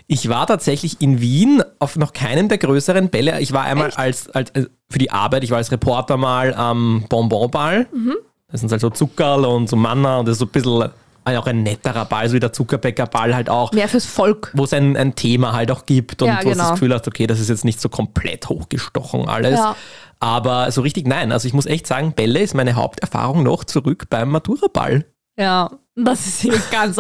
Ich 0.07 0.29
war 0.29 0.47
tatsächlich 0.47 1.01
in 1.01 1.21
Wien 1.21 1.63
auf 1.79 1.97
noch 1.97 2.13
keinem 2.13 2.49
der 2.49 2.59
größeren 2.59 3.09
Bälle. 3.09 3.41
Ich 3.41 3.53
war 3.53 3.65
einmal 3.65 3.89
Echt? 3.89 3.99
als, 3.99 4.31
als 4.31 4.51
äh, 4.51 4.67
für 4.89 4.99
die 4.99 5.11
Arbeit, 5.11 5.45
ich 5.45 5.51
war 5.51 5.59
als 5.59 5.73
Reporter 5.73 6.17
mal 6.17 6.55
am 6.55 7.07
Bonbonball. 7.09 7.87
Mhm. 7.93 8.17
Das 8.49 8.61
sind 8.61 8.73
halt 8.73 8.81
so 8.81 8.91
Zuckerl 8.91 9.45
und 9.45 9.69
so 9.69 9.77
Manna 9.77 10.19
und 10.19 10.27
das 10.27 10.35
ist 10.35 10.41
so 10.41 10.47
ein 10.47 10.51
bisschen 10.51 10.91
äh, 11.25 11.37
auch 11.37 11.47
ein 11.47 11.63
netterer 11.63 12.05
Ball, 12.05 12.29
so 12.29 12.35
wie 12.35 12.41
der 12.41 12.53
Zuckerbäckerball 12.53 13.35
halt 13.35 13.49
auch. 13.49 13.73
Mehr 13.73 13.89
fürs 13.89 14.07
Volk. 14.07 14.51
Wo 14.55 14.65
es 14.65 14.73
ein, 14.73 14.97
ein 14.97 15.15
Thema 15.15 15.53
halt 15.53 15.71
auch 15.71 15.87
gibt 15.87 16.23
und 16.23 16.29
Ja, 16.29 16.39
wo 16.39 16.43
du 16.43 16.49
das 16.51 16.59
genau. 16.59 16.71
Gefühl 16.73 16.95
hast, 16.95 17.07
okay, 17.07 17.27
das 17.27 17.41
ist 17.41 17.49
jetzt 17.49 17.65
nicht 17.65 17.81
so 17.81 17.89
komplett 17.89 18.49
hochgestochen 18.49 19.29
alles. 19.29 19.59
Ja. 19.59 19.77
Aber 20.19 20.71
so 20.71 20.83
richtig 20.83 21.07
nein. 21.07 21.33
Also 21.33 21.47
ich 21.49 21.55
muss 21.55 21.67
echt 21.67 21.87
sagen, 21.87 22.13
Bälle 22.13 22.41
ist 22.41 22.55
meine 22.55 22.75
Haupterfahrung 22.75 23.43
noch 23.43 23.65
zurück 23.65 24.07
beim 24.11 24.31
Maturaball. 24.31 25.07
Ja, 25.39 25.71
das 26.05 26.27
ist 26.27 26.45
eine 26.45 26.61
ganz, 26.71 26.97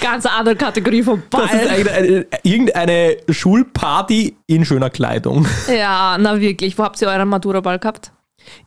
ganz 0.00 0.26
andere 0.26 0.56
Kategorie 0.56 1.02
von 1.02 1.22
Ball. 1.30 1.48
Das 1.50 1.62
ist 1.62 1.68
eine, 1.70 1.90
eine, 1.90 2.26
irgendeine 2.42 3.16
Schulparty 3.28 4.36
in 4.46 4.64
schöner 4.64 4.90
Kleidung. 4.90 5.46
Ja, 5.74 6.16
na 6.18 6.40
wirklich. 6.40 6.78
Wo 6.78 6.84
habt 6.84 7.00
ihr 7.02 7.08
euren 7.08 7.28
Matura-Ball 7.28 7.78
gehabt? 7.78 8.12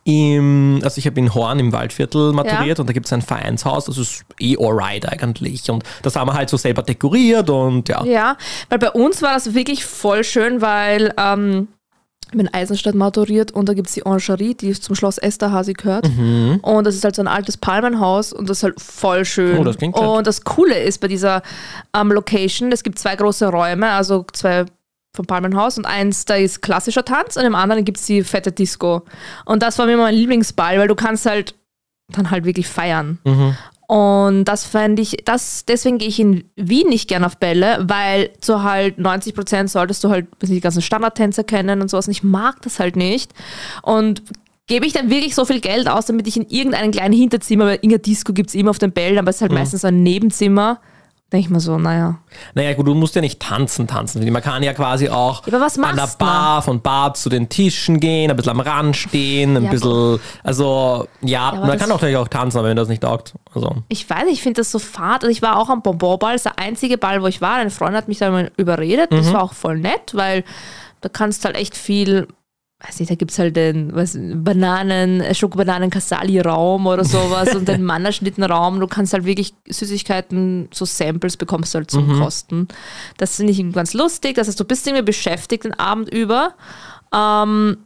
Im, 0.04 0.80
also 0.82 0.98
ich 0.98 1.06
habe 1.06 1.18
in 1.20 1.32
Horn 1.34 1.58
im 1.58 1.72
Waldviertel 1.72 2.32
maturiert 2.32 2.80
und 2.80 2.88
da 2.88 2.92
gibt 2.92 3.06
es 3.06 3.12
ein 3.12 3.22
Vereinshaus, 3.22 3.84
das 3.84 3.98
ist 3.98 4.24
eh 4.40 4.56
alright 4.58 5.08
eigentlich. 5.08 5.70
Und 5.70 5.84
das 6.02 6.16
haben 6.16 6.28
wir 6.28 6.34
halt 6.34 6.50
so 6.50 6.56
selber 6.56 6.82
dekoriert 6.82 7.48
und 7.50 7.88
ja. 7.88 8.04
Ja, 8.04 8.36
weil 8.68 8.78
bei 8.78 8.90
uns 8.90 9.22
war 9.22 9.34
das 9.34 9.54
wirklich 9.54 9.84
voll 9.84 10.24
schön, 10.24 10.60
weil 10.60 11.14
ähm, 11.16 11.68
bin 12.30 12.40
in 12.40 12.54
Eisenstadt 12.54 12.94
maturiert 12.94 13.50
und 13.52 13.68
da 13.68 13.74
gibt 13.74 13.88
es 13.88 13.94
die 13.94 14.04
Orangerie, 14.04 14.54
die 14.54 14.72
zum 14.72 14.94
Schloss 14.94 15.18
Esterhazy 15.18 15.72
gehört. 15.72 16.08
Und 16.62 16.86
das 16.86 16.94
ist 16.94 17.04
halt 17.04 17.16
so 17.16 17.22
ein 17.22 17.28
altes 17.28 17.56
Palmenhaus 17.56 18.32
und 18.32 18.48
das 18.48 18.58
ist 18.58 18.62
halt 18.64 18.80
voll 18.80 19.24
schön. 19.24 19.58
Oh, 19.58 19.64
das 19.64 19.76
klingt 19.78 19.96
und 19.96 20.26
das 20.26 20.44
Coole 20.44 20.78
ist 20.78 20.98
bei 21.00 21.08
dieser 21.08 21.42
ähm, 21.96 22.12
Location, 22.12 22.70
es 22.72 22.82
gibt 22.82 22.98
zwei 22.98 23.16
große 23.16 23.48
Räume, 23.48 23.90
also 23.90 24.24
zwei 24.32 24.66
vom 25.14 25.26
Palmenhaus 25.26 25.78
und 25.78 25.86
eins, 25.86 26.26
da 26.26 26.34
ist 26.34 26.62
klassischer 26.62 27.04
Tanz 27.04 27.36
und 27.36 27.44
im 27.44 27.54
anderen 27.54 27.84
gibt 27.84 27.98
es 27.98 28.06
die 28.06 28.22
fette 28.22 28.52
Disco. 28.52 29.02
Und 29.46 29.62
das 29.62 29.78
war 29.78 29.86
mir 29.86 29.96
mein 29.96 30.14
Lieblingsball, 30.14 30.78
weil 30.78 30.88
du 30.88 30.94
kannst 30.94 31.26
halt 31.26 31.54
dann 32.12 32.30
halt 32.30 32.44
wirklich 32.44 32.68
feiern. 32.68 33.18
Und 33.88 34.44
das 34.44 34.66
fände 34.66 35.00
ich, 35.00 35.16
das, 35.24 35.64
deswegen 35.64 35.96
gehe 35.96 36.08
ich 36.08 36.20
in 36.20 36.44
Wien 36.56 36.90
nicht 36.90 37.08
gern 37.08 37.24
auf 37.24 37.38
Bälle, 37.38 37.78
weil 37.88 38.28
zu 38.38 38.62
halt 38.62 38.98
90 38.98 39.34
Prozent 39.34 39.70
solltest 39.70 40.04
du 40.04 40.10
halt 40.10 40.26
die 40.42 40.60
ganzen 40.60 40.82
Standardtänzer 40.82 41.42
kennen 41.42 41.80
und 41.80 41.88
sowas. 41.88 42.06
Und 42.06 42.12
ich 42.12 42.22
mag 42.22 42.60
das 42.60 42.80
halt 42.80 42.96
nicht. 42.96 43.32
Und 43.80 44.22
gebe 44.66 44.84
ich 44.84 44.92
dann 44.92 45.08
wirklich 45.08 45.34
so 45.34 45.46
viel 45.46 45.60
Geld 45.60 45.88
aus, 45.88 46.04
damit 46.04 46.26
ich 46.26 46.36
in 46.36 46.46
irgendeinem 46.50 46.90
kleinen 46.90 47.14
Hinterzimmer, 47.14 47.64
weil 47.64 47.76
irgendeine 47.76 48.00
Disco 48.00 48.34
gibt 48.34 48.50
es 48.50 48.54
immer 48.54 48.70
auf 48.70 48.78
den 48.78 48.92
Bällen, 48.92 49.18
aber 49.18 49.30
es 49.30 49.36
ist 49.36 49.42
halt 49.42 49.52
meistens 49.52 49.86
ein 49.86 50.02
Nebenzimmer. 50.02 50.82
Denke 51.30 51.44
ich 51.44 51.50
mir 51.50 51.60
so, 51.60 51.76
naja. 51.76 52.20
Naja 52.54 52.72
gut, 52.72 52.86
du 52.86 52.94
musst 52.94 53.14
ja 53.14 53.20
nicht 53.20 53.38
tanzen, 53.38 53.86
tanzen. 53.86 54.32
Man 54.32 54.42
kann 54.42 54.62
ja 54.62 54.72
quasi 54.72 55.10
auch 55.10 55.46
Ja, 55.46 55.52
aber 55.52 55.66
was 55.66 55.78
an 55.78 55.94
der? 55.94 56.08
Bar, 56.18 56.62
von 56.62 56.80
Bar 56.80 57.12
zu 57.12 57.28
den 57.28 57.50
Tischen 57.50 58.00
gehen, 58.00 58.30
ein 58.30 58.36
bisschen 58.36 58.52
am 58.52 58.60
Rand 58.60 58.96
stehen, 58.96 59.54
ein 59.56 59.64
Ja, 59.64 59.70
bisschen, 59.70 60.20
also 60.42 61.06
ja, 61.20 61.50
aber 61.50 61.66
man 61.66 61.78
kann 61.78 61.90
auch 61.90 61.96
natürlich 61.96 62.16
auch 62.16 62.28
tanzen, 62.28 62.58
aber 62.58 62.68
wenn 62.68 62.78
das 62.78 62.88
nicht 62.88 63.02
taugt. 63.02 63.34
Also. 63.54 63.76
Ich 63.88 64.08
weiß 64.08 64.26
ich 64.30 64.40
finde 64.42 64.62
das 64.62 64.70
so 64.70 64.78
fad. 64.78 65.22
Also 65.22 65.28
ich 65.28 65.42
war 65.42 65.58
auch 65.58 65.68
am 65.68 65.82
Bonbonball, 65.82 66.32
das 66.32 66.46
ist 66.46 66.56
der 66.56 66.58
einzige 66.58 66.96
Ball, 66.96 67.22
wo 67.22 67.26
ich 67.26 67.42
war. 67.42 67.56
Eine 67.56 67.68
Freundin 67.70 67.98
hat 67.98 68.08
mich 68.08 68.18
da 68.18 68.30
mal 68.30 68.50
überredet. 68.56 69.12
Das 69.12 69.30
war 69.32 69.42
auch 69.42 69.52
voll 69.52 69.78
nett, 69.78 70.14
weil 70.14 70.44
da 71.02 71.10
kannst 71.10 71.44
halt 71.44 71.56
echt 71.56 71.76
viel, 71.76 72.26
weiß 72.80 73.00
nicht, 73.00 73.10
da 73.10 73.16
gibt 73.16 73.32
es 73.32 73.38
halt 73.38 73.56
den 73.56 73.94
was, 73.94 74.16
Bananen, 74.16 75.20
äh, 75.20 75.34
Schokobananen-Casali-Raum 75.34 76.86
oder 76.86 77.04
sowas 77.04 77.54
und 77.54 77.66
den 77.66 77.82
Mannerschnitten-Raum. 77.84 78.78
Du 78.78 78.86
kannst 78.86 79.12
halt 79.12 79.24
wirklich 79.24 79.54
Süßigkeiten, 79.68 80.68
so 80.72 80.84
Samples 80.84 81.36
bekommst 81.36 81.74
du 81.74 81.78
halt 81.78 81.90
zum 81.90 82.20
Kosten. 82.20 82.68
Das 83.16 83.36
finde 83.36 83.52
ich 83.52 83.72
ganz 83.72 83.94
lustig. 83.94 84.36
Das 84.36 84.46
heißt, 84.46 84.60
du 84.60 84.64
bist 84.64 84.86
irgendwie 84.86 85.04
beschäftigt 85.04 85.64
den 85.64 85.74
Abend 85.74 86.08
über. 86.08 86.54
Ähm, 87.12 87.78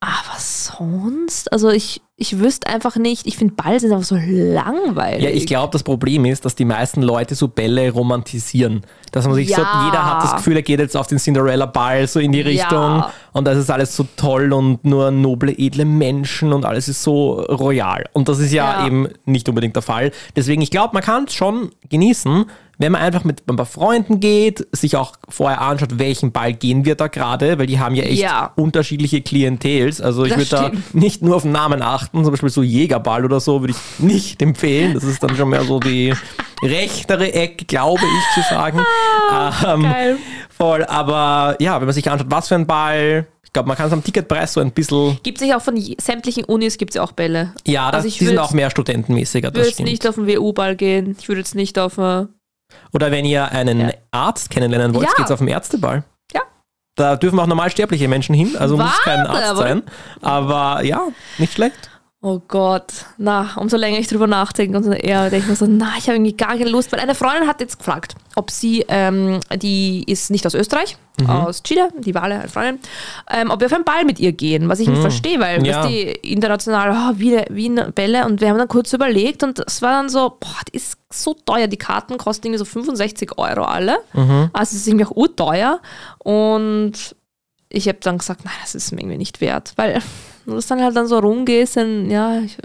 aber 0.00 0.38
sonst, 0.38 1.52
also 1.52 1.70
ich, 1.70 2.00
ich 2.18 2.38
wüsste 2.38 2.66
einfach 2.68 2.96
nicht, 2.96 3.26
ich 3.26 3.36
finde 3.36 3.52
Ball 3.54 3.78
sind 3.78 3.92
einfach 3.92 4.06
so 4.06 4.16
langweilig. 4.16 5.22
Ja, 5.22 5.28
ich 5.28 5.44
glaube, 5.46 5.70
das 5.72 5.82
Problem 5.82 6.24
ist, 6.24 6.46
dass 6.46 6.54
die 6.54 6.64
meisten 6.64 7.02
Leute 7.02 7.34
so 7.34 7.46
Bälle 7.46 7.90
romantisieren. 7.90 8.82
Dass 9.12 9.26
man 9.26 9.34
sich 9.34 9.54
so, 9.54 9.60
Ja. 9.60 9.84
jeder 9.86 10.04
hat 10.06 10.22
das 10.24 10.36
Gefühl, 10.36 10.56
er 10.56 10.62
geht 10.62 10.80
jetzt 10.80 10.96
auf 10.96 11.06
den 11.08 11.18
Cinderella-Ball 11.18 12.06
so 12.08 12.18
in 12.18 12.32
die 12.32 12.40
Richtung 12.40 12.78
Ja. 12.78 13.12
und 13.34 13.44
das 13.46 13.58
ist 13.58 13.70
alles 13.70 13.94
so 13.94 14.06
toll 14.16 14.54
und 14.54 14.82
nur 14.82 15.10
noble, 15.10 15.52
edle 15.58 15.84
Menschen 15.84 16.54
und 16.54 16.64
alles 16.64 16.88
ist 16.88 17.02
so 17.02 17.34
royal. 17.42 18.06
Und 18.14 18.30
das 18.30 18.38
ist 18.38 18.50
ja, 18.52 18.80
Ja. 18.80 18.86
eben 18.86 19.08
nicht 19.26 19.46
unbedingt 19.50 19.76
der 19.76 19.82
Fall. 19.82 20.10
Deswegen, 20.34 20.62
ich 20.62 20.70
glaube, 20.70 20.94
man 20.94 21.02
kann 21.02 21.24
es 21.24 21.34
schon 21.34 21.70
genießen, 21.90 22.46
wenn 22.78 22.92
man 22.92 23.00
einfach 23.00 23.24
mit 23.24 23.42
ein 23.48 23.56
paar 23.56 23.64
Freunden 23.66 24.20
geht, 24.20 24.66
sich 24.72 24.96
auch 24.96 25.12
vorher 25.28 25.62
anschaut, 25.62 25.98
welchen 25.98 26.32
Ball 26.32 26.52
gehen 26.52 26.84
wir 26.84 26.94
da 26.94 27.06
gerade, 27.08 27.58
weil 27.58 27.66
die 27.66 27.78
haben 27.80 27.94
ja 27.94 28.04
echt 28.04 28.20
Ja. 28.20 28.52
unterschiedliche 28.56 29.22
Klientels. 29.22 30.00
Also 30.00 30.24
ich 30.24 30.36
würde 30.36 30.50
da 30.50 30.70
nicht 30.92 31.22
nur 31.22 31.36
auf 31.36 31.42
den 31.42 31.52
Namen 31.52 31.80
achten, 31.80 32.22
zum 32.22 32.30
Beispiel 32.32 32.50
so 32.50 32.62
Jägerball 32.62 33.24
oder 33.24 33.40
so 33.40 33.60
würde 33.62 33.72
ich 33.72 34.00
nicht 34.04 34.42
empfehlen. 34.42 34.92
Das 34.94 35.04
ist 35.04 35.22
dann 35.22 35.34
schon 35.36 35.48
mehr 35.48 35.64
so 35.64 35.80
die 35.80 36.12
rechtere 36.62 37.32
Ecke, 37.32 37.64
glaube 37.64 38.00
ich 38.04 38.34
zu 38.34 38.48
sagen. 38.54 38.80
ähm, 39.66 39.82
geil. 39.82 40.16
Voll, 40.50 40.84
aber 40.84 41.56
ja, 41.60 41.78
wenn 41.80 41.86
man 41.86 41.94
sich 41.94 42.10
anschaut, 42.10 42.28
was 42.30 42.48
für 42.48 42.54
ein 42.54 42.66
Ball, 42.66 43.26
ich 43.42 43.52
glaube, 43.52 43.68
man 43.68 43.76
kann 43.76 43.86
es 43.86 43.92
am 43.92 44.02
Ticketpreis 44.02 44.52
so 44.54 44.60
ein 44.60 44.70
bisschen, 44.70 45.18
Gibt 45.22 45.40
es 45.40 45.50
auch 45.54 45.60
von 45.62 45.76
sämtlichen 46.00 46.44
Unis 46.44 46.78
gibt 46.78 46.90
es 46.92 46.96
ja 46.96 47.02
auch 47.02 47.12
Bälle. 47.12 47.52
ja, 47.66 47.90
das, 47.90 48.04
Also 48.04 48.18
die 48.18 48.24
sind 48.24 48.38
auch 48.38 48.52
mehr 48.52 48.70
studentenmäßiger, 48.70 49.48
Ich 49.48 49.54
würde 49.54 49.68
jetzt 49.68 49.80
nicht 49.80 50.06
auf 50.06 50.14
den 50.16 50.26
WU-Ball 50.26 50.76
gehen. 50.76 51.16
Ich 51.18 51.28
würde 51.28 51.40
jetzt 51.40 51.54
nicht 51.54 51.78
auf. 51.78 51.98
Äh, 51.98 52.26
Oder 52.92 53.10
wenn 53.10 53.24
ihr 53.24 53.50
einen 53.52 53.80
Ja. 53.80 53.90
Arzt 54.10 54.50
kennenlernen 54.50 54.94
wollt, 54.94 55.06
Ja. 55.06 55.12
geht's 55.16 55.30
auf 55.30 55.38
den 55.38 55.48
Ärzteball. 55.48 56.04
Ja. 56.34 56.42
Da 56.96 57.16
dürfen 57.16 57.38
auch 57.38 57.46
normalsterbliche 57.46 58.08
Menschen 58.08 58.34
hin, 58.34 58.56
also 58.56 58.76
muss 58.76 59.00
kein 59.02 59.18
Warte, 59.20 59.30
Arzt 59.30 59.44
aber- 59.50 59.58
sein. 59.58 59.82
Aber 60.22 60.82
ja, 60.84 61.02
nicht 61.38 61.52
schlecht. 61.52 61.90
Oh 62.28 62.42
Gott. 62.48 62.92
Na, 63.18 63.50
umso 63.56 63.76
länger 63.76 63.98
ich 63.98 64.08
drüber 64.08 64.26
nachdenke, 64.26 64.76
umso 64.76 64.90
eher 64.90 65.30
denke 65.30 65.44
ich 65.44 65.48
mir 65.50 65.56
so, 65.56 65.66
na, 65.66 65.90
ich 65.96 66.06
habe 66.08 66.16
irgendwie 66.16 66.36
gar 66.36 66.56
keine 66.56 66.68
Lust. 66.70 66.90
Weil 66.92 66.98
eine 67.00 67.14
Freundin 67.14 67.46
hat 67.48 67.60
jetzt 67.60 67.78
gefragt, 67.78 68.14
ob 68.34 68.50
sie, 68.50 68.84
ähm, 68.88 69.38
die 69.54 70.02
ist 70.06 70.30
nicht 70.30 70.44
aus 70.46 70.54
Österreich, 70.54 70.96
Mhm. 71.20 71.30
aus 71.30 71.62
Chile, 71.62 71.88
die 71.98 72.14
Wale, 72.14 72.40
eine 72.40 72.48
Freundin, 72.48 72.78
ähm, 73.30 73.50
ob 73.50 73.60
wir 73.60 73.66
auf 73.68 73.72
einen 73.72 73.84
Ball 73.84 74.04
mit 74.04 74.18
ihr 74.18 74.32
gehen, 74.32 74.68
was 74.68 74.80
ich 74.80 74.88
nicht 74.88 75.00
verstehe, 75.00 75.38
weil 75.40 75.60
Mhm. 75.60 75.64
Ja. 75.64 75.78
weißt, 75.84 75.88
die 75.88 76.02
international, 76.32 76.90
oh, 77.14 77.18
Wien, 77.18 77.42
Wien 77.48 77.80
Bälle 77.94 78.26
und 78.26 78.40
wir 78.40 78.48
haben 78.50 78.58
dann 78.58 78.68
kurz 78.68 78.92
überlegt 78.92 79.42
und 79.42 79.60
es 79.60 79.80
war 79.80 79.92
dann 79.92 80.08
so, 80.10 80.30
boah, 80.40 80.56
die 80.70 80.76
ist 80.76 80.98
so 81.10 81.32
teuer, 81.32 81.68
die 81.68 81.78
Karten 81.78 82.18
kosten 82.18 82.48
irgendwie 82.48 82.58
so 82.58 82.64
65 82.66 83.38
Euro 83.38 83.62
alle, 83.64 83.96
Mhm. 84.12 84.50
also 84.52 84.74
es 84.74 84.82
ist 84.82 84.88
irgendwie 84.88 85.06
auch 85.06 85.12
urteuer 85.16 85.80
und 86.18 86.92
ich 87.68 87.88
habe 87.88 87.98
dann 88.02 88.18
gesagt, 88.18 88.44
nein, 88.44 88.54
das 88.62 88.74
ist 88.74 88.92
mir 88.92 89.00
irgendwie 89.00 89.16
nicht 89.18 89.40
wert, 89.40 89.72
weil 89.76 90.02
du 90.46 90.54
das 90.54 90.66
dann 90.66 90.82
halt 90.82 90.96
dann 90.96 91.06
so 91.06 91.18
rumgehst, 91.18 91.76
dann, 91.76 92.10
ja, 92.10 92.40
ich, 92.40 92.56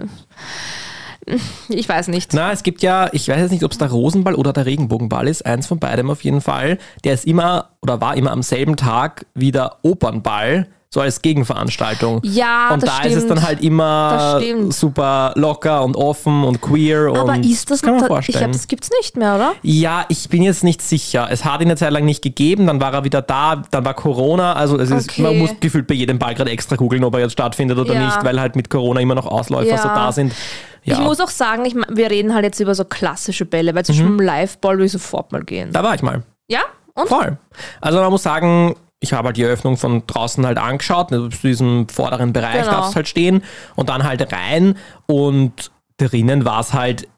ich 1.68 1.88
weiß 1.88 2.08
nicht. 2.08 2.32
Na, 2.32 2.52
es 2.52 2.62
gibt 2.62 2.82
ja, 2.82 3.08
ich 3.12 3.28
weiß 3.28 3.40
jetzt 3.40 3.50
nicht, 3.52 3.64
ob 3.64 3.72
es 3.72 3.78
der 3.78 3.90
Rosenball 3.90 4.34
oder 4.34 4.52
der 4.52 4.66
Regenbogenball 4.66 5.28
ist, 5.28 5.44
eins 5.44 5.66
von 5.66 5.78
beidem 5.78 6.10
auf 6.10 6.24
jeden 6.24 6.40
Fall. 6.40 6.78
Der 7.04 7.14
ist 7.14 7.26
immer 7.26 7.70
oder 7.80 8.00
war 8.00 8.16
immer 8.16 8.32
am 8.32 8.42
selben 8.42 8.76
Tag 8.76 9.26
wie 9.34 9.52
der 9.52 9.76
Opernball, 9.82 10.68
so 10.94 11.00
als 11.00 11.22
Gegenveranstaltung. 11.22 12.20
Ja, 12.22 12.68
und 12.74 12.82
das 12.82 12.90
da 12.90 12.96
stimmt. 12.96 13.14
ist 13.16 13.22
es 13.22 13.26
dann 13.28 13.42
halt 13.42 13.62
immer 13.62 14.38
Das 14.68 14.78
super 14.78 15.32
locker 15.36 15.82
und 15.84 15.96
offen 15.96 16.44
und 16.44 16.60
queer. 16.60 17.06
Aber 17.16 17.32
und 17.32 17.46
ist 17.46 17.70
das, 17.70 17.80
kann 17.80 17.96
man 17.96 18.06
noch, 18.06 18.20
ich 18.20 18.26
glaube, 18.36 18.50
das 18.52 18.68
gibt's 18.68 18.90
nicht 19.00 19.16
mehr, 19.16 19.36
oder? 19.36 19.52
Ja, 19.62 20.04
ich 20.08 20.28
bin 20.28 20.42
jetzt 20.42 20.62
nicht 20.64 20.82
sicher. 20.82 21.28
Es 21.30 21.46
hat 21.46 21.60
ihn 21.62 21.68
eine 21.68 21.76
Zeit 21.76 21.92
lang 21.92 22.04
nicht 22.04 22.20
gegeben, 22.22 22.66
dann 22.66 22.80
war 22.80 22.92
er 22.92 23.04
wieder 23.04 23.22
da, 23.22 23.62
dann 23.70 23.84
war 23.86 23.94
Corona. 23.94 24.52
Also 24.52 24.78
es 24.78 24.90
ist, 24.90 25.10
Okay. 25.10 25.22
man 25.22 25.38
muss 25.38 25.50
gefühlt 25.60 25.86
bei 25.86 25.94
jedem 25.94 26.18
Ball 26.18 26.34
gerade 26.34 26.50
extra 26.50 26.76
googeln, 26.76 27.02
ob 27.04 27.14
er 27.14 27.20
jetzt 27.20 27.32
stattfindet 27.32 27.78
oder 27.78 27.94
Ja. 27.94 28.04
nicht, 28.06 28.22
weil 28.24 28.38
halt 28.38 28.54
mit 28.54 28.68
Corona 28.68 29.00
immer 29.00 29.14
noch 29.14 29.26
Ausläufer 29.26 29.70
Ja. 29.70 29.78
so 29.78 29.88
da 29.88 30.12
sind. 30.12 30.34
Ja, 30.84 30.94
Ich 30.94 31.00
muss 31.00 31.20
auch 31.20 31.30
sagen, 31.30 31.64
ich, 31.64 31.74
wir 31.74 32.10
reden 32.10 32.34
halt 32.34 32.44
jetzt 32.44 32.60
über 32.60 32.74
so 32.74 32.84
klassische 32.84 33.46
Bälle, 33.46 33.74
weil 33.74 33.84
zum 33.84 33.94
Beispiel 33.94 34.10
im 34.12 34.20
Live-Ball 34.20 34.76
will 34.78 34.84
ich 34.86 34.92
sofort 34.92 35.32
mal 35.32 35.42
gehen. 35.42 35.70
da 35.72 35.82
war 35.82 35.94
ich 35.94 36.02
mal. 36.02 36.22
Ja? 36.48 36.60
Und? 36.94 37.08
Voll. 37.08 37.38
Also 37.80 38.00
man 38.00 38.10
muss 38.10 38.22
sagen, 38.24 38.74
ich 39.02 39.12
habe 39.12 39.26
halt 39.26 39.36
die 39.36 39.42
Eröffnung 39.42 39.76
von 39.76 40.06
draußen 40.06 40.46
halt 40.46 40.56
angeschaut, 40.58 41.12
also 41.12 41.28
zu 41.28 41.46
diesem 41.46 41.88
vorderen 41.88 42.32
Bereich 42.32 42.62
Genau. 42.64 42.70
darfst 42.78 42.96
halt 42.96 43.08
stehen 43.08 43.42
und 43.76 43.88
dann 43.88 44.04
halt 44.04 44.32
rein 44.32 44.76
und 45.06 45.70
drinnen 45.98 46.44
war 46.44 46.60
es 46.60 46.72
halt 46.72 47.08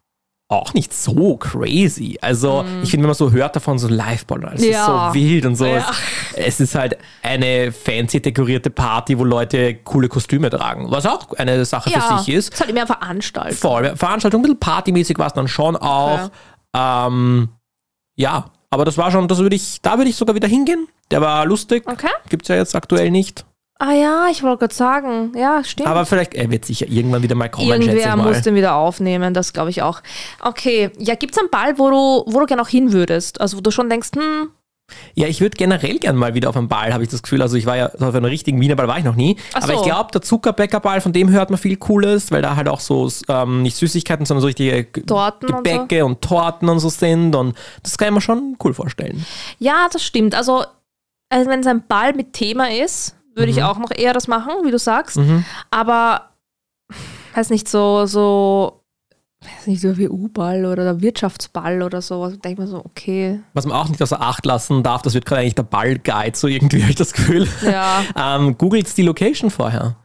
auch 0.49 0.75
nicht 0.75 0.93
so 0.93 1.37
crazy. 1.39 2.19
Also 2.21 2.65
ich 2.83 2.91
finde, 2.91 3.05
wenn 3.05 3.09
man 3.09 3.15
so 3.15 3.33
hört 3.33 3.57
davon, 3.57 3.79
so 3.79 3.89
Liveball, 3.89 4.45
es. 4.55 4.65
Ja. 4.65 5.09
ist 5.09 5.15
so 5.15 5.15
wild 5.15 5.47
und 5.47 5.57
so. 5.57 5.65
Ja. 5.67 5.91
Es, 6.35 6.47
es 6.47 6.61
ist 6.61 6.75
halt 6.75 6.99
eine 7.23 7.73
fancy 7.73 8.21
dekorierte 8.21 8.71
Party, 8.71 9.19
wo 9.19 9.25
Leute 9.25 9.75
coole 9.77 10.09
Kostüme 10.09 10.51
tragen, 10.51 10.91
was 10.91 11.07
auch 11.07 11.33
eine 11.39 11.65
Sache 11.65 11.91
Ja, 11.91 12.01
für 12.01 12.19
sich 12.19 12.35
ist. 12.35 12.53
ist 12.55 12.61
halt 12.61 12.71
immer 12.71 12.81
eine 12.83 12.87
Veranstaltung. 12.87 13.57
Voll. 13.57 13.97
Veranstaltung, 13.97 14.41
ein 14.41 14.43
bisschen 14.43 14.61
partymäßig 14.61 15.19
war 15.19 15.27
es 15.29 15.33
dann 15.33 15.49
schon 15.49 15.77
auch. 15.77 16.31
Ähm, 16.77 17.49
ja, 18.17 18.45
aber 18.71 18.85
das 18.85 18.99
war 18.99 19.11
schon, 19.11 19.27
das 19.29 19.39
würde 19.39 19.57
ich, 19.57 19.81
da 19.83 19.97
würde 19.97 20.11
ich 20.11 20.17
sogar 20.17 20.35
wieder 20.35 20.49
hingehen. 20.49 20.87
Der 21.11 21.21
war 21.21 21.45
lustig. 21.47 21.85
Okay. 21.87 22.09
Gibt's 22.29 22.49
ja 22.49 22.57
jetzt 22.57 22.75
aktuell 22.75 23.11
nicht. 23.11 23.45
Ah 23.79 23.93
ja, 23.93 24.27
ich 24.31 24.43
wollte 24.43 24.59
gerade 24.61 24.75
sagen. 24.75 25.33
Ja, 25.37 25.63
stimmt. 25.65 25.89
Aber 25.89 26.07
vielleicht, 26.07 26.35
er 26.35 26.51
wird 26.51 26.65
sicher 26.65 26.87
irgendwann 26.89 27.23
wieder 27.23 27.35
mal 27.35 27.49
kommen, 27.49 27.69
schätze 27.69 27.83
ich 27.83 27.89
Irgendwer 27.89 28.17
mal. 28.17 28.29
muss 28.33 28.43
den 28.43 28.55
wieder 28.55 28.75
aufnehmen, 28.77 29.35
das 29.35 29.53
glaube 29.53 29.71
ich 29.71 29.83
auch. 29.83 30.01
Okay, 30.41 30.91
ja, 30.99 31.17
gibt 31.17 31.35
es 31.35 31.39
einen 31.41 31.51
Ball, 31.51 31.77
wo 31.79 31.91
du, 31.91 32.33
wo 32.33 32.41
du 32.41 32.47
gerne 32.47 32.63
auch 32.63 32.69
hin 32.69 32.93
würdest? 32.93 33.41
Also 33.41 33.57
wo 33.57 33.61
du 33.61 33.71
schon 33.73 33.91
denkst, 33.91 34.11
hm, 34.15 34.51
Ja, 35.15 35.27
ich 35.27 35.41
würde 35.41 35.57
generell 35.57 35.99
gern 35.99 36.15
mal 36.15 36.35
wieder 36.35 36.51
auf 36.51 36.57
einen 36.57 36.69
Ball, 36.69 36.93
habe 36.95 37.03
ich 37.03 37.09
das 37.11 37.23
Gefühl. 37.25 37.43
Also 37.43 37.57
ich 37.57 37.67
war 37.67 37.77
ja 37.77 37.87
auf 37.89 38.15
einem 38.15 38.25
richtigen 38.27 38.61
Wiener 38.61 38.77
Ball 38.77 38.87
war 38.87 38.99
ich 38.99 39.05
noch 39.05 39.17
nie. 39.17 39.37
Ach 39.55 39.65
Aber 39.65 39.73
ich 39.73 39.79
so. 39.81 39.85
glaube, 39.85 40.13
der 40.13 40.23
Zuckerbäckerball, 40.23 41.01
von 41.01 41.13
dem 41.13 41.31
hört 41.31 41.51
man 41.51 41.59
viel 41.59 41.77
Cooles, 41.77 42.31
weil 42.31 42.43
da 42.43 42.55
halt 42.55 42.69
auch 42.69 42.81
so 42.81 43.11
ähm, 43.29 43.63
nicht 43.63 43.77
Süßigkeiten, 43.77 44.25
sondern 44.25 44.43
so 44.43 44.47
richtige 44.47 44.91
Torten 45.05 45.49
und 45.51 45.65
Gebäcke 45.65 46.05
und, 46.07 46.23
Torten 46.23 46.69
und 46.69 46.79
so 46.79 46.91
sind. 46.91 47.35
Und 47.35 47.57
das 47.83 47.99
kann 47.99 48.09
ich 48.09 48.15
mir 48.15 48.21
schon 48.21 48.57
cool 48.63 48.73
vorstellen. 48.73 49.27
ja, 49.59 49.89
das 49.93 50.05
stimmt. 50.05 50.35
Also, 50.37 50.65
also 51.31 51.51
wenn 51.51 51.61
es 51.61 51.67
ein 51.67 51.87
Ball 51.87 52.13
mit 52.15 52.33
Thema 52.33 52.71
ist, 52.71 53.17
würde 53.35 53.51
ich 53.51 53.57
Mhm. 53.59 53.65
auch 53.65 53.79
noch 53.79 53.91
eher 53.95 54.13
das 54.13 54.29
machen, 54.29 54.53
wie 54.65 54.71
du 54.71 54.79
sagst. 54.79 55.17
Mhm. 55.17 55.45
Aber, 55.71 56.31
weiß 57.35 57.51
nicht, 57.51 57.69
so, 57.69 58.07
so, 58.07 58.81
weiß 59.43 59.67
nicht, 59.67 59.81
so 59.81 59.97
wie 59.99 60.09
U-Ball 60.09 60.65
oder 60.67 60.85
der 60.85 61.01
Wirtschaftsball 61.01 61.83
oder 61.83 62.01
so. 62.01 62.29
Denke 62.29 62.51
ich 62.53 62.59
mir 62.59 62.67
so, 62.69 62.79
okay. 62.85 63.41
Was 63.53 63.67
man 63.67 63.77
auch 63.77 63.89
nicht 63.89 64.01
außer 64.03 64.21
Acht 64.21 64.47
lassen 64.47 64.83
darf, 64.83 65.03
das 65.03 65.15
wird 65.15 65.27
gerade 65.27 65.41
eigentlich 65.43 65.57
der 65.57 65.65
Ball-Guide, 65.65 66.37
so 66.37 66.47
irgendwie 66.47 66.81
habe 66.83 66.91
ich 66.91 66.97
das 66.97 67.13
Gefühl. 67.13 67.49
Ja. 67.63 68.03
Ähm, 68.17 68.57
googelt 68.57 68.97
die 68.97 69.03
Location 69.03 69.51
vorher. 69.51 69.97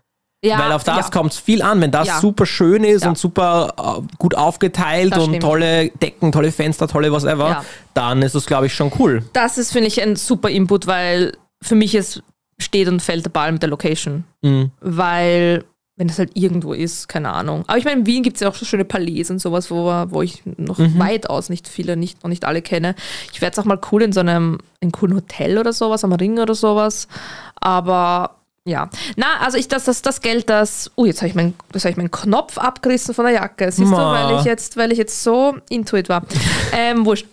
Ja 0.43 0.58
Weil 0.60 0.71
auf 0.71 0.84
das 0.84 0.97
ja. 0.97 1.10
kommt 1.12 1.34
es 1.34 1.38
viel 1.39 1.62
an. 1.62 1.82
Wenn 1.82 1.91
das 1.91 2.08
Ja. 2.08 2.19
super 2.19 2.45
schön 2.45 2.84
ist 2.84 3.06
und 3.06 3.17
super 3.17 3.73
äh, 3.78 4.02
gut 4.17 4.36
aufgeteilt 4.36 5.12
Das 5.13 5.19
und 5.23 5.30
stimmt. 5.30 5.43
tolle 5.43 5.89
Decken, 5.89 6.32
tolle 6.32 6.52
Fenster, 6.52 6.88
tolle 6.88 7.12
whatever, 7.12 7.63
dann 7.93 8.21
ist 8.21 8.36
das, 8.36 8.45
glaube 8.45 8.67
ich, 8.67 8.73
schon 8.73 8.91
cool. 8.99 9.23
Das 9.34 9.58
ist, 9.58 9.71
finde 9.71 9.88
ich, 9.88 10.02
ein 10.02 10.15
super 10.15 10.49
Input, 10.49 10.88
weil 10.88 11.34
für 11.62 11.75
mich 11.75 11.93
ist, 11.95 12.23
steht 12.58 12.88
und 12.88 13.02
fällt 13.02 13.25
der 13.25 13.32
Ball 13.32 13.52
mit 13.52 13.62
der 13.62 13.69
Location. 13.69 14.23
Mhm. 14.41 14.71
Weil, 14.80 15.65
wenn 15.97 16.08
es 16.08 16.17
halt 16.19 16.32
irgendwo 16.36 16.71
ist, 16.71 17.10
keine 17.10 17.32
Ahnung. 17.34 17.65
Aber 17.67 17.78
ich 17.78 17.84
meine, 17.84 17.99
in 18.02 18.06
Wien 18.06 18.23
gibt 18.23 18.38
es 18.38 18.41
ja 18.41 18.47
auch 18.49 18.56
so 18.56 18.65
schöne 18.65 18.86
Palais 18.86 19.30
und 19.30 19.39
sowas, 19.39 19.69
wo, 19.69 19.86
wo 20.08 20.21
ich 20.21 20.43
noch 20.58 20.78
Mhm. 20.78 20.97
weitaus 20.99 21.49
nicht 21.49 21.67
viele, 21.67 21.97
nicht, 21.97 22.23
noch 22.23 22.30
nicht 22.30 22.45
alle 22.45 22.62
kenne. 22.62 22.95
Ich 23.34 23.41
wäre 23.41 23.49
jetzt 23.49 23.60
auch 23.60 23.65
mal 23.65 23.80
cool 23.91 24.04
in 24.04 24.13
so 24.13 24.21
einem, 24.21 24.60
in 24.80 24.93
coolen 24.93 25.15
Hotel 25.15 25.58
oder 25.58 25.73
sowas, 25.73 26.06
am 26.06 26.13
Ring 26.13 26.39
oder 26.39 26.56
sowas. 26.56 27.10
Aber 27.56 28.36
ja. 28.65 28.89
Na, 29.15 29.38
also 29.41 29.58
ich, 29.58 29.67
das, 29.67 29.86
das, 29.86 30.02
das 30.02 30.22
Geld, 30.22 30.50
das. 30.50 30.91
Oh, 30.95 31.06
jetzt 31.06 31.19
habe 31.22 31.28
ich, 31.28 31.36
mein, 31.36 31.54
hab 31.74 31.86
ich 31.86 31.98
meinen 31.98 32.12
Knopf 32.12 32.58
abgerissen 32.58 33.13
von 33.13 33.26
der 33.26 33.34
Jacke. 33.36 33.72
Siehst 33.72 33.89
Ma. 33.91 33.98
du, 33.98 34.32
weil 34.32 34.39
ich 34.39 34.45
jetzt, 34.45 34.78
weil 34.78 34.91
ich 34.91 34.98
jetzt 34.98 35.24
so 35.24 35.58
into 35.69 35.98
it 35.98 36.10
war. 36.10 36.24
ähm, 36.74 37.06
wurscht. 37.06 37.26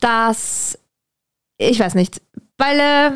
Das. 0.00 0.78
Ich 1.58 1.78
weiß 1.80 1.94
nicht. 1.94 2.20
Weil. 2.56 2.78
Äh, 2.80 3.10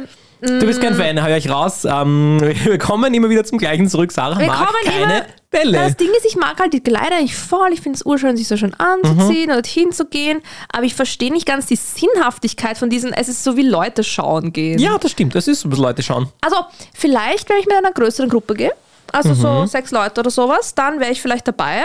Du 0.44 0.66
bist 0.66 0.81
kein 0.81 0.96
Fan, 0.96 1.25
höre 1.25 1.37
ich 1.37 1.48
raus. 1.48 1.85
Ähm, 1.85 2.40
wir 2.64 2.77
kommen 2.79 3.14
immer 3.14 3.31
wieder 3.31 3.44
zum 3.44 3.59
gleichen 3.59 3.88
zurück. 3.88 4.11
Sarah 4.11 4.38
Wir 4.40 4.48
mag 4.48 4.68
keine 4.85 5.18
immer- 5.18 5.27
Bälle. 5.52 5.78
Das 5.78 5.96
Ding 5.96 6.08
ist, 6.16 6.24
ich 6.26 6.34
mag 6.36 6.58
halt 6.58 6.72
die 6.72 6.80
Kleider 6.82 7.20
nicht 7.20 7.36
voll. 7.36 7.72
Ich 7.72 7.80
finde 7.80 7.96
es 7.96 8.04
urschön, 8.04 8.36
sich 8.36 8.48
so 8.48 8.56
schön 8.56 8.74
anzuziehen 8.74 9.50
oder 9.52 9.62
hinzugehen. 9.64 10.42
Aber 10.72 10.82
ich 10.84 10.94
verstehe 10.94 11.30
nicht 11.32 11.46
ganz 11.46 11.66
die 11.66 11.76
Sinnhaftigkeit 11.76 12.76
von 12.78 12.90
diesen, 12.90 13.12
es 13.12 13.28
ist 13.28 13.44
so 13.44 13.56
wie 13.56 13.62
Leute 13.62 14.02
schauen 14.02 14.52
gehen. 14.52 14.78
Ja, 14.78 14.98
das 14.98 15.12
stimmt. 15.12 15.34
Das 15.34 15.46
ist 15.46 15.60
so, 15.60 15.70
was 15.70 15.78
Leute 15.78 16.02
schauen. 16.02 16.28
Also, 16.40 16.56
vielleicht, 16.94 17.48
wenn 17.48 17.58
ich 17.58 17.66
mit 17.66 17.76
einer 17.76 17.92
größeren 17.92 18.28
Gruppe 18.30 18.54
gehe, 18.54 18.72
also 19.12 19.28
Mhm. 19.30 19.34
so 19.34 19.66
sechs 19.66 19.90
Leute 19.90 20.20
oder 20.20 20.30
sowas, 20.30 20.74
dann 20.74 20.98
wäre 20.98 21.12
ich 21.12 21.20
vielleicht 21.22 21.46
dabei 21.46 21.84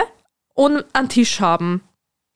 und 0.54 0.84
einen 0.92 1.08
Tisch 1.08 1.40
haben. 1.40 1.82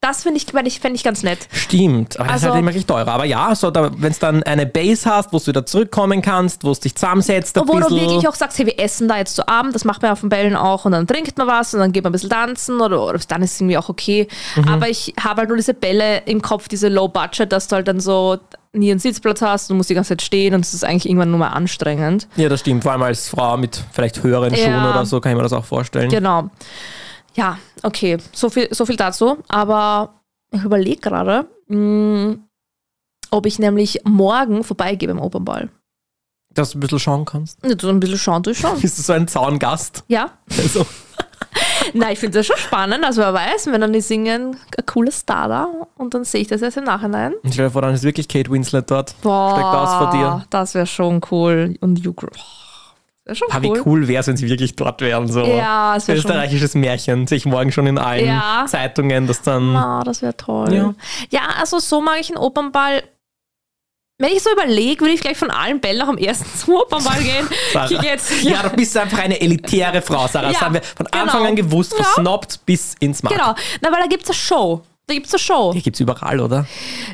Das 0.04 0.24
finde 0.24 0.38
ich, 0.38 0.46
fänd 0.46 0.66
ich, 0.66 0.80
fänd 0.80 0.96
ich 0.96 1.04
ganz 1.04 1.22
nett. 1.22 1.46
Stimmt, 1.52 2.18
aber 2.18 2.26
das 2.30 2.38
ist 2.38 2.42
Also- 2.42 2.54
halt 2.54 2.60
immer 2.62 2.70
richtig 2.70 2.86
teurer. 2.86 3.06
Aber 3.06 3.24
ja, 3.24 3.54
so, 3.54 3.70
da, 3.70 3.88
wenn 3.96 4.10
es 4.10 4.18
dann 4.18 4.42
eine 4.42 4.66
Base 4.66 5.08
hast, 5.08 5.32
wo 5.32 5.38
du 5.38 5.46
wieder 5.46 5.64
zurückkommen 5.64 6.20
kannst, 6.22 6.64
wo 6.64 6.72
es 6.72 6.80
dich 6.80 6.96
zusammensetzt, 6.96 7.56
Obwohl 7.56 7.82
du 7.82 7.90
wirklich 7.90 8.26
auch 8.26 8.34
sagst, 8.34 8.58
hey, 8.58 8.66
wir 8.66 8.80
essen 8.80 9.06
da 9.06 9.18
jetzt 9.18 9.36
zu 9.36 9.46
Abend, 9.46 9.76
das 9.76 9.84
macht 9.84 10.02
man 10.02 10.10
auf 10.10 10.18
den 10.18 10.28
Bällen 10.28 10.56
auch 10.56 10.84
und 10.86 10.90
dann 10.90 11.06
trinkt 11.06 11.38
man 11.38 11.46
was 11.46 11.72
und 11.72 11.78
dann 11.78 11.92
geht 11.92 12.02
man 12.02 12.10
ein 12.10 12.14
bisschen 12.14 12.30
tanzen 12.30 12.80
oder, 12.80 13.00
oder 13.00 13.20
dann 13.28 13.42
ist 13.42 13.52
es 13.54 13.60
irgendwie 13.60 13.78
auch 13.78 13.88
okay. 13.88 14.26
Mhm. 14.56 14.68
Aber 14.70 14.88
ich 14.88 15.14
habe 15.22 15.38
halt 15.42 15.48
nur 15.50 15.56
diese 15.56 15.72
Bälle 15.72 16.18
im 16.26 16.42
Kopf, 16.42 16.66
diese 16.66 16.88
Low 16.88 17.06
Budget, 17.06 17.52
dass 17.52 17.68
du 17.68 17.76
halt 17.76 17.86
dann 17.86 18.00
so 18.00 18.38
nie 18.72 18.90
einen 18.90 18.98
Sitzplatz 18.98 19.40
hast, 19.40 19.70
du 19.70 19.74
musst 19.74 19.88
die 19.88 19.94
ganze 19.94 20.08
Zeit 20.16 20.22
stehen 20.22 20.52
und 20.54 20.64
es 20.64 20.74
ist 20.74 20.82
eigentlich 20.84 21.06
irgendwann 21.06 21.30
nur 21.30 21.38
mal 21.38 21.50
anstrengend. 21.50 22.26
ja, 22.34 22.48
das 22.48 22.58
stimmt. 22.58 22.82
Vor 22.82 22.90
allem 22.90 23.02
als 23.02 23.28
Frau 23.28 23.56
mit 23.56 23.80
vielleicht 23.92 24.20
höheren 24.24 24.52
Ja. 24.52 24.64
Schuhen 24.64 24.90
oder 24.90 25.06
so, 25.06 25.20
kann 25.20 25.30
ich 25.30 25.36
mir 25.36 25.44
das 25.44 25.52
auch 25.52 25.64
vorstellen. 25.64 26.10
Genau. 26.10 26.50
Ja, 27.34 27.56
okay, 27.82 28.18
so 28.32 28.50
viel, 28.50 28.68
so 28.74 28.86
viel 28.86 28.96
dazu. 28.96 29.38
Aber 29.48 30.20
ich 30.50 30.62
überlege 30.62 31.00
gerade, 31.00 31.46
mh, 31.68 32.36
ob 33.30 33.46
ich 33.46 33.58
nämlich 33.58 34.00
morgen 34.04 34.64
vorbeigehe 34.64 35.08
beim 35.08 35.18
Opernball. 35.20 35.70
Dass 36.54 36.72
du 36.72 36.78
ein 36.78 36.80
bisschen 36.80 36.98
schauen 36.98 37.24
kannst. 37.24 37.58
Ja, 37.64 37.74
So 37.80 37.88
ein 37.88 37.98
bisschen 38.00 38.18
schauen 38.18 38.42
durchschauen. 38.42 38.78
Bist 38.82 38.98
du 38.98 39.02
so 39.02 39.12
ein 39.14 39.26
Zaungast? 39.28 40.04
Ja, 40.08 40.32
Also, 40.58 40.84
Na, 41.94 42.12
ich 42.12 42.18
finde 42.20 42.38
das 42.38 42.46
schon 42.46 42.56
spannend. 42.58 43.04
Also 43.04 43.20
wer 43.22 43.34
weiß, 43.34 43.66
wenn 43.66 43.80
dann 43.80 43.92
die 43.92 44.00
singen, 44.00 44.56
ein 44.78 44.86
cooles 44.86 45.18
Star 45.20 45.48
da 45.48 45.68
und 45.96 46.14
dann 46.14 46.24
sehe 46.24 46.40
ich 46.42 46.48
das 46.48 46.62
erst 46.62 46.76
im 46.76 46.84
Nachhinein. 46.84 47.34
Und 47.42 47.52
stell 47.52 47.66
dir 47.66 47.70
vor, 47.72 47.82
dann 47.82 47.92
ist 47.94 48.02
wirklich 48.04 48.28
Kate 48.28 48.50
Winslet 48.50 48.90
dort. 48.90 49.14
Boah, 49.22 49.50
Steckt 49.52 49.66
aus 49.66 49.94
vor 49.96 50.10
dir. 50.12 50.46
Das 50.50 50.74
wäre 50.74 50.86
schon 50.86 51.20
cool. 51.30 51.76
Und 51.80 51.98
Hugh 52.06 52.14
Grant. 52.14 52.38
Das 53.24 53.40
wäre 53.40 53.50
schon 53.50 53.58
Ah, 53.58 53.62
wie 53.62 53.70
cool. 53.70 53.82
cool 53.86 54.08
wäre 54.08 54.20
es, 54.20 54.26
wenn 54.26 54.36
sie 54.36 54.48
wirklich 54.48 54.74
dort 54.74 55.00
wären. 55.00 55.28
So. 55.28 55.44
Ja, 55.44 55.96
es 55.96 56.08
wäre 56.08 56.20
schon. 56.20 56.30
Österreichisches 56.30 56.74
Märchen. 56.74 57.26
Sehe 57.28 57.38
ich 57.38 57.46
morgen 57.46 57.70
schon 57.70 57.86
in 57.86 57.98
allen 57.98 58.26
Ja. 58.26 58.64
Zeitungen, 58.66 59.26
dass 59.28 59.42
dann. 59.42 59.76
Ah, 59.76 60.02
das 60.04 60.22
wäre 60.22 60.36
toll. 60.36 60.72
Ja. 60.74 60.94
Ja. 61.30 61.40
also 61.60 61.78
so 61.78 62.00
mag 62.00 62.18
ich 62.20 62.28
einen 62.30 62.38
Opernball. 62.38 63.02
Wenn 64.18 64.32
ich 64.32 64.42
so 64.42 64.52
überlege, 64.52 65.00
würde 65.00 65.14
ich 65.14 65.20
gleich 65.20 65.36
von 65.36 65.50
allen 65.50 65.80
Bällen 65.80 65.98
noch 65.98 66.08
am 66.08 66.18
ersten 66.18 66.46
zum 66.58 66.74
Opernball 66.74 67.22
gehen. 67.22 67.48
Sarah. 67.72 68.02
Jetzt, 68.02 68.42
Ja, 68.42 68.62
du 68.62 68.70
bist 68.70 68.96
einfach 68.96 69.18
eine 69.18 69.40
elitäre 69.40 70.00
Frau, 70.02 70.26
Sarah. 70.28 70.48
Das 70.48 70.54
Ja, 70.60 70.66
haben 70.66 70.74
wir 70.74 70.82
von 70.82 71.06
genau. 71.06 71.22
Anfang 71.24 71.46
an 71.46 71.56
gewusst, 71.56 71.94
Ja. 71.98 72.04
versnobbt 72.04 72.64
bis 72.66 72.94
ins 73.00 73.22
Markt. 73.22 73.36
Genau. 73.38 73.54
Na, 73.80 73.92
weil 73.92 74.00
da 74.02 74.06
gibt 74.06 74.24
es 74.24 74.30
eine 74.30 74.34
Show. 74.36 74.82
Da 75.12 75.14
gibt 75.14 75.26
es 75.26 75.34
eine 75.34 75.38
Show. 75.40 75.72
Die 75.74 75.82
gibt's 75.82 76.00
überall, 76.00 76.40
oder? 76.40 76.64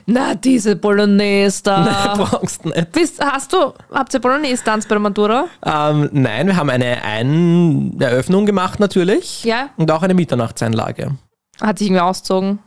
Na, 0.06 0.34
diese 0.37 0.76
Bolognese 0.76 1.62
da. 1.64 2.14
Brauchst 2.16 2.64
du 2.64 2.68
nicht. 2.68 2.92
Bist, 2.92 3.20
hast 3.20 3.52
du, 3.52 3.72
habt 3.92 4.14
ihr 4.14 4.20
Bolognese-Tanz 4.20 4.87
bei 4.87 4.94
der 4.94 5.00
Matura? 5.00 5.46
Ähm, 5.64 6.08
nein, 6.12 6.46
wir 6.46 6.56
haben 6.56 6.70
eine 6.70 7.02
Ein 7.02 7.96
Eröffnung 8.00 8.46
gemacht 8.46 8.78
natürlich. 8.78 9.42
Ja. 9.42 9.70
Und 9.76 9.90
auch 9.90 10.02
eine 10.02 10.14
Mitternachtseinlage. 10.14 11.16
Hat 11.61 11.78
sich 11.78 11.88
irgendwie 11.88 12.02
ausgezogen. 12.02 12.61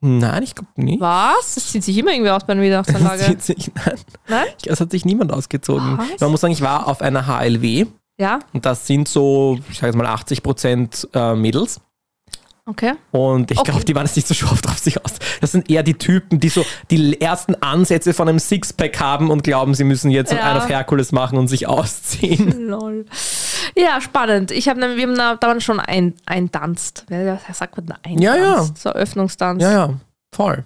Nein, 0.00 0.42
ich 0.42 0.54
glaube 0.54 0.70
nicht. 0.76 1.00
Was? 1.00 1.54
Das 1.54 1.70
zieht 1.70 1.84
sich 1.84 1.96
immer 1.98 2.12
irgendwie 2.12 2.30
aus 2.30 2.44
bei 2.44 2.54
einer 2.54 2.62
Das 2.70 2.88
Weihnachtsanlage. 2.88 3.38
zieht 3.38 3.42
sich, 3.42 3.70
nein, 3.74 3.94
Nein? 4.26 4.46
es 4.66 4.80
hat 4.80 4.90
sich 4.90 5.04
niemand 5.04 5.32
ausgezogen. 5.32 5.98
Was? 5.98 6.18
Man 6.20 6.30
muss 6.30 6.40
sagen, 6.40 6.52
ich 6.54 6.62
war 6.62 6.88
auf 6.88 7.02
einer 7.02 7.26
HLW 7.26 7.86
Ja? 8.18 8.38
und 8.52 8.64
das 8.66 8.86
sind 8.86 9.06
so, 9.06 9.58
ich 9.70 9.76
sage 9.76 9.88
jetzt 9.88 9.96
mal 9.96 10.06
80 10.06 10.42
Prozent 10.42 11.08
äh, 11.12 11.34
Mädels. 11.34 11.80
Okay. 12.64 12.92
Und 13.10 13.50
ich 13.50 13.58
Okay. 13.58 13.70
glaube, 13.72 13.84
die 13.84 13.94
waren 13.96 14.06
jetzt 14.06 14.14
nicht 14.14 14.28
so 14.28 14.34
scharf 14.34 14.62
drauf 14.62 14.78
sich 14.78 15.04
aus. 15.04 15.14
Das 15.40 15.50
sind 15.50 15.68
eher 15.68 15.82
die 15.82 15.94
Typen, 15.94 16.38
die 16.38 16.48
so 16.48 16.64
die 16.92 17.20
ersten 17.20 17.56
Ansätze 17.56 18.14
von 18.14 18.28
einem 18.28 18.38
Sixpack 18.38 19.00
haben 19.00 19.30
und 19.30 19.42
glauben, 19.42 19.74
sie 19.74 19.82
müssen 19.82 20.12
jetzt 20.12 20.32
Ja. 20.32 20.44
einen 20.44 20.58
auf 20.60 20.68
Herkules 20.68 21.10
machen 21.10 21.38
und 21.38 21.48
sich 21.48 21.66
ausziehen. 21.66 22.68
Lol. 22.68 23.04
Ja, 23.76 24.00
spannend. 24.00 24.52
Ich 24.52 24.68
hab, 24.68 24.76
wir 24.76 24.84
haben 24.88 25.16
da, 25.16 25.34
da 25.34 25.60
schon 25.60 25.80
ein, 25.80 26.14
eintanzt. 26.24 27.04
Wer 27.08 27.40
sagt 27.52 27.76
man 27.76 27.96
eintanzt? 28.02 28.22
Ja, 28.22 28.36
ja. 28.36 28.62
So 28.76 28.90
Eröffnungstanz. 28.90 29.60
Ja, 29.62 29.72
ja, 29.72 29.94
voll. 30.32 30.64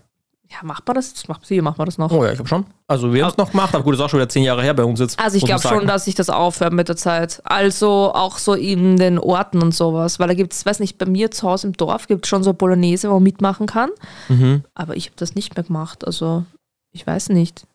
Ja, 0.56 0.66
macht 0.66 0.86
man 0.86 0.94
das? 0.94 1.12
das 1.12 1.28
macht, 1.28 1.44
sicher 1.44 1.62
macht 1.62 1.76
man 1.76 1.86
das 1.86 1.98
noch. 1.98 2.10
Oh 2.10 2.24
ja, 2.24 2.30
ich 2.30 2.36
glaube 2.36 2.48
schon. 2.48 2.66
Also 2.86 3.12
wir 3.12 3.24
haben 3.24 3.32
es 3.32 3.36
noch 3.36 3.50
gemacht, 3.50 3.74
aber 3.74 3.84
gut, 3.84 3.92
das 3.92 4.00
ist 4.00 4.04
auch 4.04 4.08
schon 4.10 4.20
wieder 4.20 4.28
zehn 4.28 4.44
Jahre 4.44 4.62
her 4.62 4.72
bei 4.72 4.84
uns 4.84 5.00
jetzt. 5.00 5.18
Also 5.18 5.36
ich 5.36 5.44
glaube 5.44 5.60
schon, 5.60 5.86
dass 5.86 6.04
sich 6.06 6.14
das 6.14 6.30
aufhört 6.30 6.72
mit 6.72 6.88
der 6.88 6.96
Zeit. 6.96 7.42
Also 7.44 8.12
auch 8.14 8.38
so 8.38 8.54
in 8.54 8.96
den 8.96 9.18
Orten 9.18 9.60
und 9.62 9.74
sowas. 9.74 10.18
Weil 10.18 10.28
da 10.28 10.34
gibt 10.34 10.52
es, 10.52 10.64
weiß 10.64 10.80
nicht, 10.80 10.96
bei 10.96 11.06
mir 11.06 11.30
zu 11.30 11.48
Hause 11.48 11.66
im 11.66 11.72
Dorf 11.74 12.06
gibt 12.06 12.24
es 12.24 12.28
schon 12.28 12.42
so 12.42 12.54
Bolognese, 12.54 13.10
wo 13.10 13.14
man 13.14 13.24
mitmachen 13.24 13.66
kann. 13.66 13.90
Mhm. 14.28 14.62
Aber 14.74 14.96
ich 14.96 15.06
habe 15.06 15.16
das 15.16 15.34
nicht 15.34 15.56
mehr 15.56 15.64
gemacht. 15.64 16.06
Also 16.06 16.44
ich 16.92 17.06
weiß 17.06 17.30
nicht. 17.30 17.66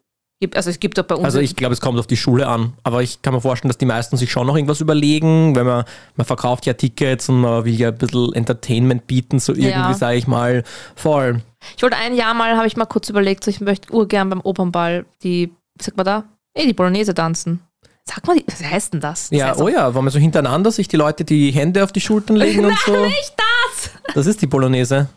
Also 0.56 0.70
es 0.70 0.80
gibt 0.80 1.00
auch 1.00 1.04
bei 1.04 1.16
uns. 1.16 1.26
Also 1.26 1.40
ich 1.40 1.56
glaube, 1.56 1.74
es 1.74 1.82
kommt 1.82 2.00
auf 2.00 2.08
die 2.08 2.18
Schule 2.18 2.48
an. 2.48 2.74
Aber 2.84 3.04
ich 3.04 3.22
kann 3.22 3.34
mir 3.34 3.42
vorstellen, 3.42 3.70
dass 3.70 3.78
die 3.78 3.86
meisten 3.86 4.18
sich 4.18 4.32
schon 4.32 4.48
noch 4.48 4.56
irgendwas 4.56 4.82
überlegen, 4.82 5.56
wenn 5.56 5.66
man, 5.66 5.86
man 6.16 6.26
verkauft 6.26 6.66
ja 6.66 6.74
Tickets 6.74 7.30
und 7.30 7.42
man 7.42 7.66
will 7.66 7.74
ja 7.74 7.90
ein 7.90 7.98
bisschen 7.98 8.34
Entertainment 8.34 9.08
bieten, 9.08 9.40
so 9.40 9.54
irgendwie, 9.54 9.70
Ja. 9.70 9.94
sage 9.94 10.18
ich 10.18 10.28
mal, 10.28 10.64
voll. 10.96 11.42
Ich 11.78 11.84
wollte 11.84 11.98
ein 11.98 12.16
Jahr 12.16 12.34
mal, 12.34 12.58
habe 12.58 12.68
ich 12.68 12.76
mal 12.76 12.86
kurz 12.86 13.10
überlegt, 13.10 13.44
so 13.44 13.52
ich 13.52 13.62
möchte 13.62 13.94
urgern 13.94 14.30
beim 14.30 14.42
Opernball 14.42 15.06
die, 15.24 15.52
wie 15.78 15.84
sagt 15.84 15.98
man 15.98 16.06
da? 16.06 16.24
Eh, 16.54 16.66
die 16.66 16.74
Bolognese 16.74 17.14
tanzen. 17.14 17.62
Sag 18.04 18.26
mal, 18.26 18.36
was 18.48 18.64
heißt 18.64 18.94
denn 18.94 19.00
das? 19.00 19.30
das 19.30 19.38
Ja, 19.38 19.56
oh 19.58 19.68
ja, 19.68 19.94
wollen 19.94 20.06
wir 20.06 20.12
so 20.12 20.20
hintereinander 20.20 20.72
sich 20.72 20.88
die 20.88 20.98
Leute 20.98 21.24
die 21.24 21.52
Hände 21.52 21.84
auf 21.84 21.92
die 21.92 22.02
Schultern 22.02 22.36
legen 22.36 22.66
und 22.66 22.78
so. 22.80 23.06
Nicht 23.06 23.36
das! 23.38 23.92
Das 24.16 24.26
ist 24.26 24.42
die 24.42 24.48
Bolognese. 24.48 25.08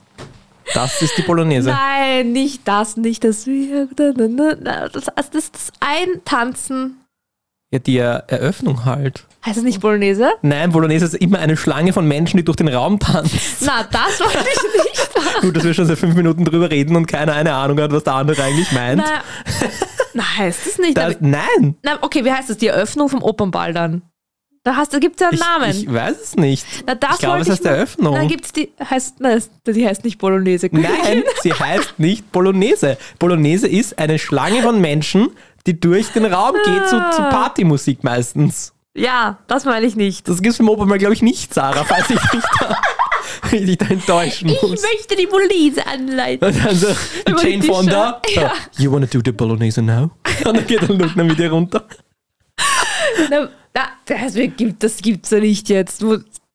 Das 0.75 1.01
ist 1.03 1.17
die 1.17 1.23
Bolognese. 1.23 1.71
Nein, 1.71 2.33
nicht 2.33 2.67
das, 2.67 2.97
nicht 2.97 3.25
das. 3.25 3.45
Das, 3.45 5.09
also 5.09 5.31
das, 5.33 5.53
das 5.53 5.73
Eintanzen. 5.81 7.01
Ja, 7.73 7.79
die 7.79 7.97
Er- 7.97 8.25
Eröffnung 8.29 8.85
halt. 8.85 9.25
Heißt 9.45 9.59
es 9.59 9.63
nicht 9.65 9.81
Bolognese? 9.81 10.31
Nein, 10.43 10.73
Bolognese 10.73 11.05
ist 11.07 11.15
immer 11.15 11.39
eine 11.39 11.57
Schlange 11.57 11.93
von 11.93 12.07
Menschen, 12.07 12.37
die 12.39 12.45
durch 12.45 12.57
den 12.57 12.69
Raum 12.69 12.99
tanzt. 12.99 13.35
Na, 13.61 13.85
das 13.91 14.21
wollte 14.21 14.39
ich 14.39 14.85
nicht. 14.85 15.11
Gut, 15.41 15.57
dass 15.57 15.65
wir 15.65 15.75
schon 15.75 15.87
seit 15.87 15.99
fünf 15.99 16.15
Minuten 16.15 16.45
drüber 16.45 16.71
reden 16.71 16.97
und 16.97 17.07
keiner 17.07 17.33
eine 17.35 17.53
Ahnung 17.55 17.81
hat, 17.81 17.93
was 17.93 18.05
der 18.05 18.15
andere 18.15 18.43
eigentlich 18.43 18.71
meint. 18.73 19.03
Na, 19.05 19.23
na 20.15 20.37
heißt 20.39 20.67
es 20.67 20.79
nicht. 20.79 20.97
Das, 20.97 21.17
nein, 21.21 21.77
na, 21.83 21.99
okay, 22.03 22.25
wie 22.25 22.33
heißt 22.33 22.51
das? 22.51 22.59
Die 22.59 22.69
Eröffnung 22.69 23.09
vom 23.09 23.23
Opernball 23.23 23.73
dann. 23.75 24.03
Da, 24.65 24.77
hast- 24.77 24.95
da 24.95 24.99
gibt 24.99 25.17
es 25.17 25.21
ja 25.21 25.29
einen 25.29 25.35
ich, 25.35 25.41
Namen. 25.41 25.71
ich 25.71 25.93
weiß 25.93 26.17
es 26.23 26.37
nicht. 26.37 26.67
na, 26.87 26.95
ich 27.13 27.19
glaube, 27.19 27.41
es 27.41 27.51
heißt 27.51 27.65
Eröffnung. 27.67 28.15
Na, 28.15 28.25
gibt's 28.25 28.51
die, 28.51 28.71
heißt, 28.83 29.17
na, 29.19 29.37
die 29.67 29.87
heißt 29.87 30.05
nicht 30.05 30.19
Bolognese. 30.19 30.69
Nein, 30.73 31.23
sie 31.43 31.53
heißt 31.53 31.99
nicht 31.99 32.33
Bolognese. 32.33 32.97
Bolognese 33.19 33.69
ist 33.69 33.99
eine 33.99 34.19
Schlange 34.19 34.63
von 34.63 34.81
Menschen, 34.81 35.29
die 35.67 35.79
durch 35.79 36.09
den 36.13 36.25
Raum 36.25 36.55
geht 36.65 36.89
zu, 36.89 36.97
zu 37.15 37.23
Partymusik 37.29 38.03
meistens. 38.05 38.73
Ja, 38.97 39.39
das 39.49 39.65
meine 39.67 39.85
ich 39.87 39.97
nicht. 39.97 40.29
Das 40.29 40.41
gibt's 40.41 40.57
beim 40.59 40.69
Opa 40.71 40.87
mal, 40.87 40.99
glaube 40.99 41.13
ich, 41.15 41.21
nicht, 41.23 41.53
Sarah, 41.53 41.85
falls 41.85 42.09
ich 42.09 42.21
dich 42.21 42.43
da, 42.61 42.79
ich 43.53 43.67
dich 43.67 43.77
da 43.79 43.87
enttäuschen 43.87 44.49
Ich 44.49 44.63
muss. 44.63 44.81
möchte 44.83 45.15
die 45.17 45.27
Bolognese 45.27 45.87
anleiten. 45.87 46.47
Und 46.49 46.65
dann 46.65 46.75
so, 46.77 46.87
Jane. 47.43 47.63
Fonda, 47.63 48.23
Ja. 48.35 48.47
uh, 48.47 48.83
you 48.83 48.91
wanna 48.91 49.07
do 49.07 49.21
the 49.23 49.33
Bolognese 49.33 49.83
now? 49.83 50.11
Und 50.47 50.57
dann 50.57 50.67
geht 50.67 50.81
der 50.83 50.89
Lugner 50.95 51.25
mit 51.25 51.39
dir 51.39 51.51
runter. 51.51 51.85
Na, 53.31 53.49
na, 53.77 53.83
das 54.07 54.35
gibt 54.35 54.83
das 54.83 54.99
gibt's 54.99 55.31
ja 55.31 55.41
nicht 55.41 55.69
jetzt. 55.69 56.03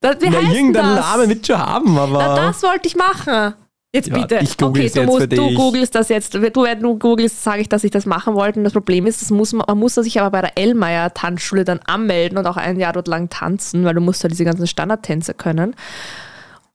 Das, 0.01 0.21
wie 0.21 0.29
Na, 0.29 0.39
irgendeinen 0.39 0.95
das? 0.95 1.05
Namen 1.05 1.29
wird 1.29 1.45
schon 1.45 1.57
haben, 1.57 1.97
aber... 1.97 2.19
Na, 2.19 2.35
das 2.35 2.63
wollte 2.63 2.87
ich 2.87 2.95
machen. 2.95 3.53
Jetzt 3.91 4.07
Ja, 4.07 4.19
bitte. 4.19 4.39
ich 4.41 4.61
okay, 4.61 4.85
es 4.85 4.93
du, 4.93 5.03
musst, 5.03 5.31
du 5.31 5.53
googelst 5.55 5.95
das 5.95 6.09
jetzt. 6.09 6.35
Du, 6.35 6.41
wenn 6.41 6.79
du 6.79 6.97
googelst, 6.97 7.43
sage 7.43 7.61
ich, 7.61 7.69
dass 7.69 7.83
ich 7.83 7.89
das 7.91 8.05
machen 8.05 8.35
wollte. 8.35 8.59
Und 8.59 8.63
das 8.63 8.73
Problem 8.73 9.07
ist, 9.07 9.21
das 9.21 9.31
muss 9.31 9.51
man, 9.51 9.65
man 9.67 9.79
muss 9.79 9.95
sich 9.95 10.21
aber 10.21 10.29
bei 10.29 10.41
der 10.41 10.57
Ellmeier 10.57 11.13
Tanzschule 11.13 11.65
dann 11.65 11.79
anmelden 11.85 12.37
und 12.37 12.45
auch 12.45 12.55
ein 12.55 12.79
Jahr 12.79 12.93
dort 12.93 13.07
lang 13.07 13.29
tanzen, 13.29 13.83
weil 13.85 13.95
du 13.95 14.01
musst 14.01 14.21
ja 14.21 14.29
diese 14.29 14.45
ganzen 14.45 14.67
Standardtänze 14.67 15.33
können. 15.33 15.75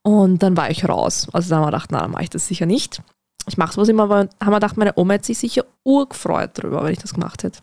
Und 0.03 0.43
dann 0.43 0.57
war 0.57 0.69
ich 0.69 0.87
raus. 0.87 1.27
Also 1.31 1.49
dann 1.49 1.59
haben 1.59 1.65
wir 1.65 1.71
gedacht, 1.71 1.91
na, 1.91 2.01
dann 2.01 2.11
mache 2.11 2.23
ich 2.23 2.29
das 2.29 2.47
sicher 2.47 2.65
nicht. 2.65 3.01
Ich 3.47 3.57
mache 3.57 3.73
sowas 3.73 3.87
immer, 3.87 4.03
aber 4.03 4.17
haben 4.17 4.51
wir 4.51 4.55
gedacht, 4.55 4.77
meine 4.77 4.93
Oma 4.97 5.13
hätte 5.13 5.27
sich 5.27 5.37
sicher 5.37 5.63
urgefreut 5.83 6.51
drüber, 6.53 6.83
wenn 6.83 6.93
ich 6.93 6.99
das 6.99 7.13
gemacht 7.13 7.43
hätte. 7.43 7.59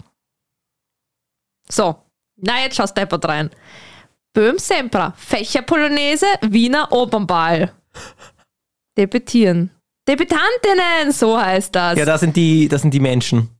So, 1.69 1.97
na 2.37 2.61
jetzt 2.63 2.77
schaust 2.77 2.97
deppert 2.97 3.25
rein. 3.27 3.51
Böhm 4.35 4.59
Sempra, 4.59 5.13
Fächerpolonaise, 5.17 6.27
Wiener 6.43 6.91
Opernball. 6.91 7.73
Debütieren. 8.97 9.71
Debütantinnen, 10.09 11.13
so 11.13 11.41
heißt 11.41 11.75
das. 11.75 11.99
Ja, 11.99 12.05
das 12.05 12.21
sind 12.21 12.37
die, 12.37 12.69
das 12.69 12.83
sind 12.83 12.93
die 12.93 13.01
Menschen. 13.01 13.51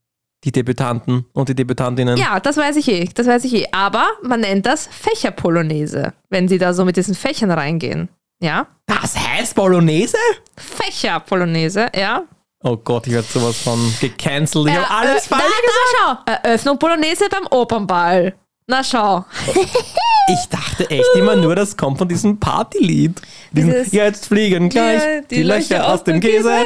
Die 0.45 0.51
Debütanten 0.51 1.25
und 1.35 1.49
die 1.49 1.55
Debütantinnen. 1.55 2.17
Ja, 2.17 2.41
das 2.41 2.57
weiß 2.57 2.75
ich 2.77 2.89
eh, 2.89 3.05
das 3.15 3.29
weiß 3.29 3.45
ich 3.45 3.55
eh. 3.55 3.69
Aber 3.71 4.09
man 4.23 4.41
nennt 4.41 4.67
das 4.67 4.89
Fächerpolonaise, 4.89 6.15
wenn 6.31 6.49
sie 6.49 6.59
da 6.59 6.75
so 6.75 6.85
mit 6.85 6.97
diesen 6.97 7.15
Fächern 7.15 7.53
reingehen. 7.53 8.09
Ja? 8.43 8.67
Das 8.87 9.17
heißt 9.17 9.55
Bolognese? 9.55 10.19
Fächerpolonaise, 10.57 11.89
ja. 11.95 12.25
Oh 12.65 12.77
Gott, 12.77 13.07
ich 13.07 13.13
werde 13.13 13.27
sowas 13.29 13.59
von 13.61 13.79
gecancelt. 14.01 14.67
Ich 14.69 14.75
Ja, 14.75 14.89
habe 14.89 15.09
alles 15.09 15.27
äh, 15.27 15.29
falsch 15.29 15.45
na, 15.45 15.63
na, 15.67 16.25
schau. 16.27 16.33
Eröffnung 16.49 16.79
Polonaise 16.79 17.29
beim 17.29 17.47
Opernball. 17.51 18.35
Na 18.67 18.83
schau. 18.85 19.25
Ich 20.29 20.49
dachte 20.49 20.89
echt 20.89 21.09
immer 21.17 21.35
nur, 21.35 21.57
das 21.57 21.77
kommt 21.77 21.99
von 21.99 22.07
diesem 22.07 22.39
Partylied. 22.39 23.21
Dieses- 23.51 23.91
jetzt 23.91 24.27
fliegen 24.27 24.69
gleich 24.69 25.03
Ja, 25.03 25.21
die, 25.21 25.43
Löcher 25.43 25.93
aus 25.93 26.05
dem 26.05 26.21
Käse. 26.21 26.49
Voll- 26.49 26.65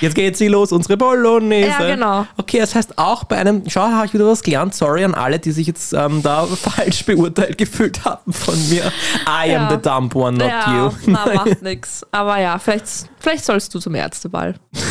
Jetzt 0.00 0.14
geht 0.14 0.36
sie 0.36 0.48
los, 0.48 0.72
unsere 0.72 0.96
Bolognese. 0.96 1.68
Ja, 1.68 1.94
genau. 1.94 2.26
Okay, 2.36 2.58
das 2.58 2.74
heißt 2.74 2.98
auch 2.98 3.24
bei 3.24 3.36
einem, 3.36 3.62
schau, 3.68 3.82
habe 3.82 4.06
ich 4.06 4.14
wieder 4.14 4.26
was 4.26 4.42
gelernt. 4.42 4.74
Sorry 4.74 5.04
an 5.04 5.14
alle, 5.14 5.38
die 5.38 5.52
sich 5.52 5.66
jetzt 5.66 5.92
ähm, 5.92 6.22
da 6.22 6.44
falsch 6.46 7.04
beurteilt 7.04 7.56
gefühlt 7.58 8.04
haben 8.04 8.32
von 8.32 8.54
mir. 8.68 8.84
I 9.26 9.54
am 9.54 9.68
Ja. 9.68 9.70
the 9.70 9.76
dumb 9.76 10.14
one, 10.16 10.38
not 10.38 10.48
ja, 10.48 10.74
you. 10.86 10.90
na, 11.06 11.26
macht 11.34 11.62
nix. 11.62 12.04
Aber 12.10 12.38
ja, 12.40 12.58
vielleicht, 12.58 12.86
vielleicht 13.18 13.44
sollst 13.44 13.74
du 13.74 13.78
zum 13.78 13.94
Ärzteball. 13.94 14.54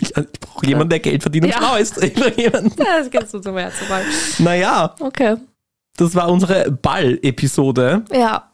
Ich, 0.00 0.12
brauche 0.40 0.64
jemanden, 0.64 0.90
der 0.90 1.00
Geld 1.00 1.22
verdient 1.22 1.46
und 1.46 1.50
Ja. 1.50 1.58
schlau 1.58 1.76
ist. 1.76 1.96
Ja, 2.36 2.50
das 2.50 3.10
kannst 3.10 3.34
du 3.34 3.40
zum 3.40 3.58
Ärzteball. 3.58 4.02
Naja, 4.38 4.94
Okay. 5.00 5.36
das 5.96 6.14
war 6.14 6.28
unsere 6.28 6.70
Ball-Episode. 6.70 8.04
Ja, 8.12 8.47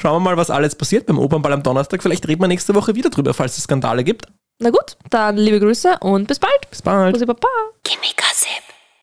Schauen 0.00 0.14
wir 0.14 0.30
mal, 0.30 0.36
was 0.38 0.48
alles 0.48 0.74
passiert 0.76 1.04
beim 1.06 1.18
Opernball 1.18 1.52
am 1.52 1.62
Donnerstag. 1.62 2.02
Vielleicht 2.02 2.26
reden 2.26 2.40
wir 2.40 2.48
nächste 2.48 2.74
Woche 2.74 2.94
wieder 2.94 3.10
drüber, 3.10 3.34
falls 3.34 3.58
es 3.58 3.64
Skandale 3.64 4.02
gibt. 4.02 4.24
na 4.58 4.70
gut, 4.70 4.96
dann 5.10 5.36
liebe 5.36 5.60
Grüße 5.60 5.98
und 6.00 6.26
bis 6.26 6.38
bald. 6.38 6.70
Bis 6.70 6.80
bald. 6.80 7.12
Bussi 7.12 7.26
Baba. 7.26 7.48
Gimme 7.84 8.00
Gossip. 8.16 8.62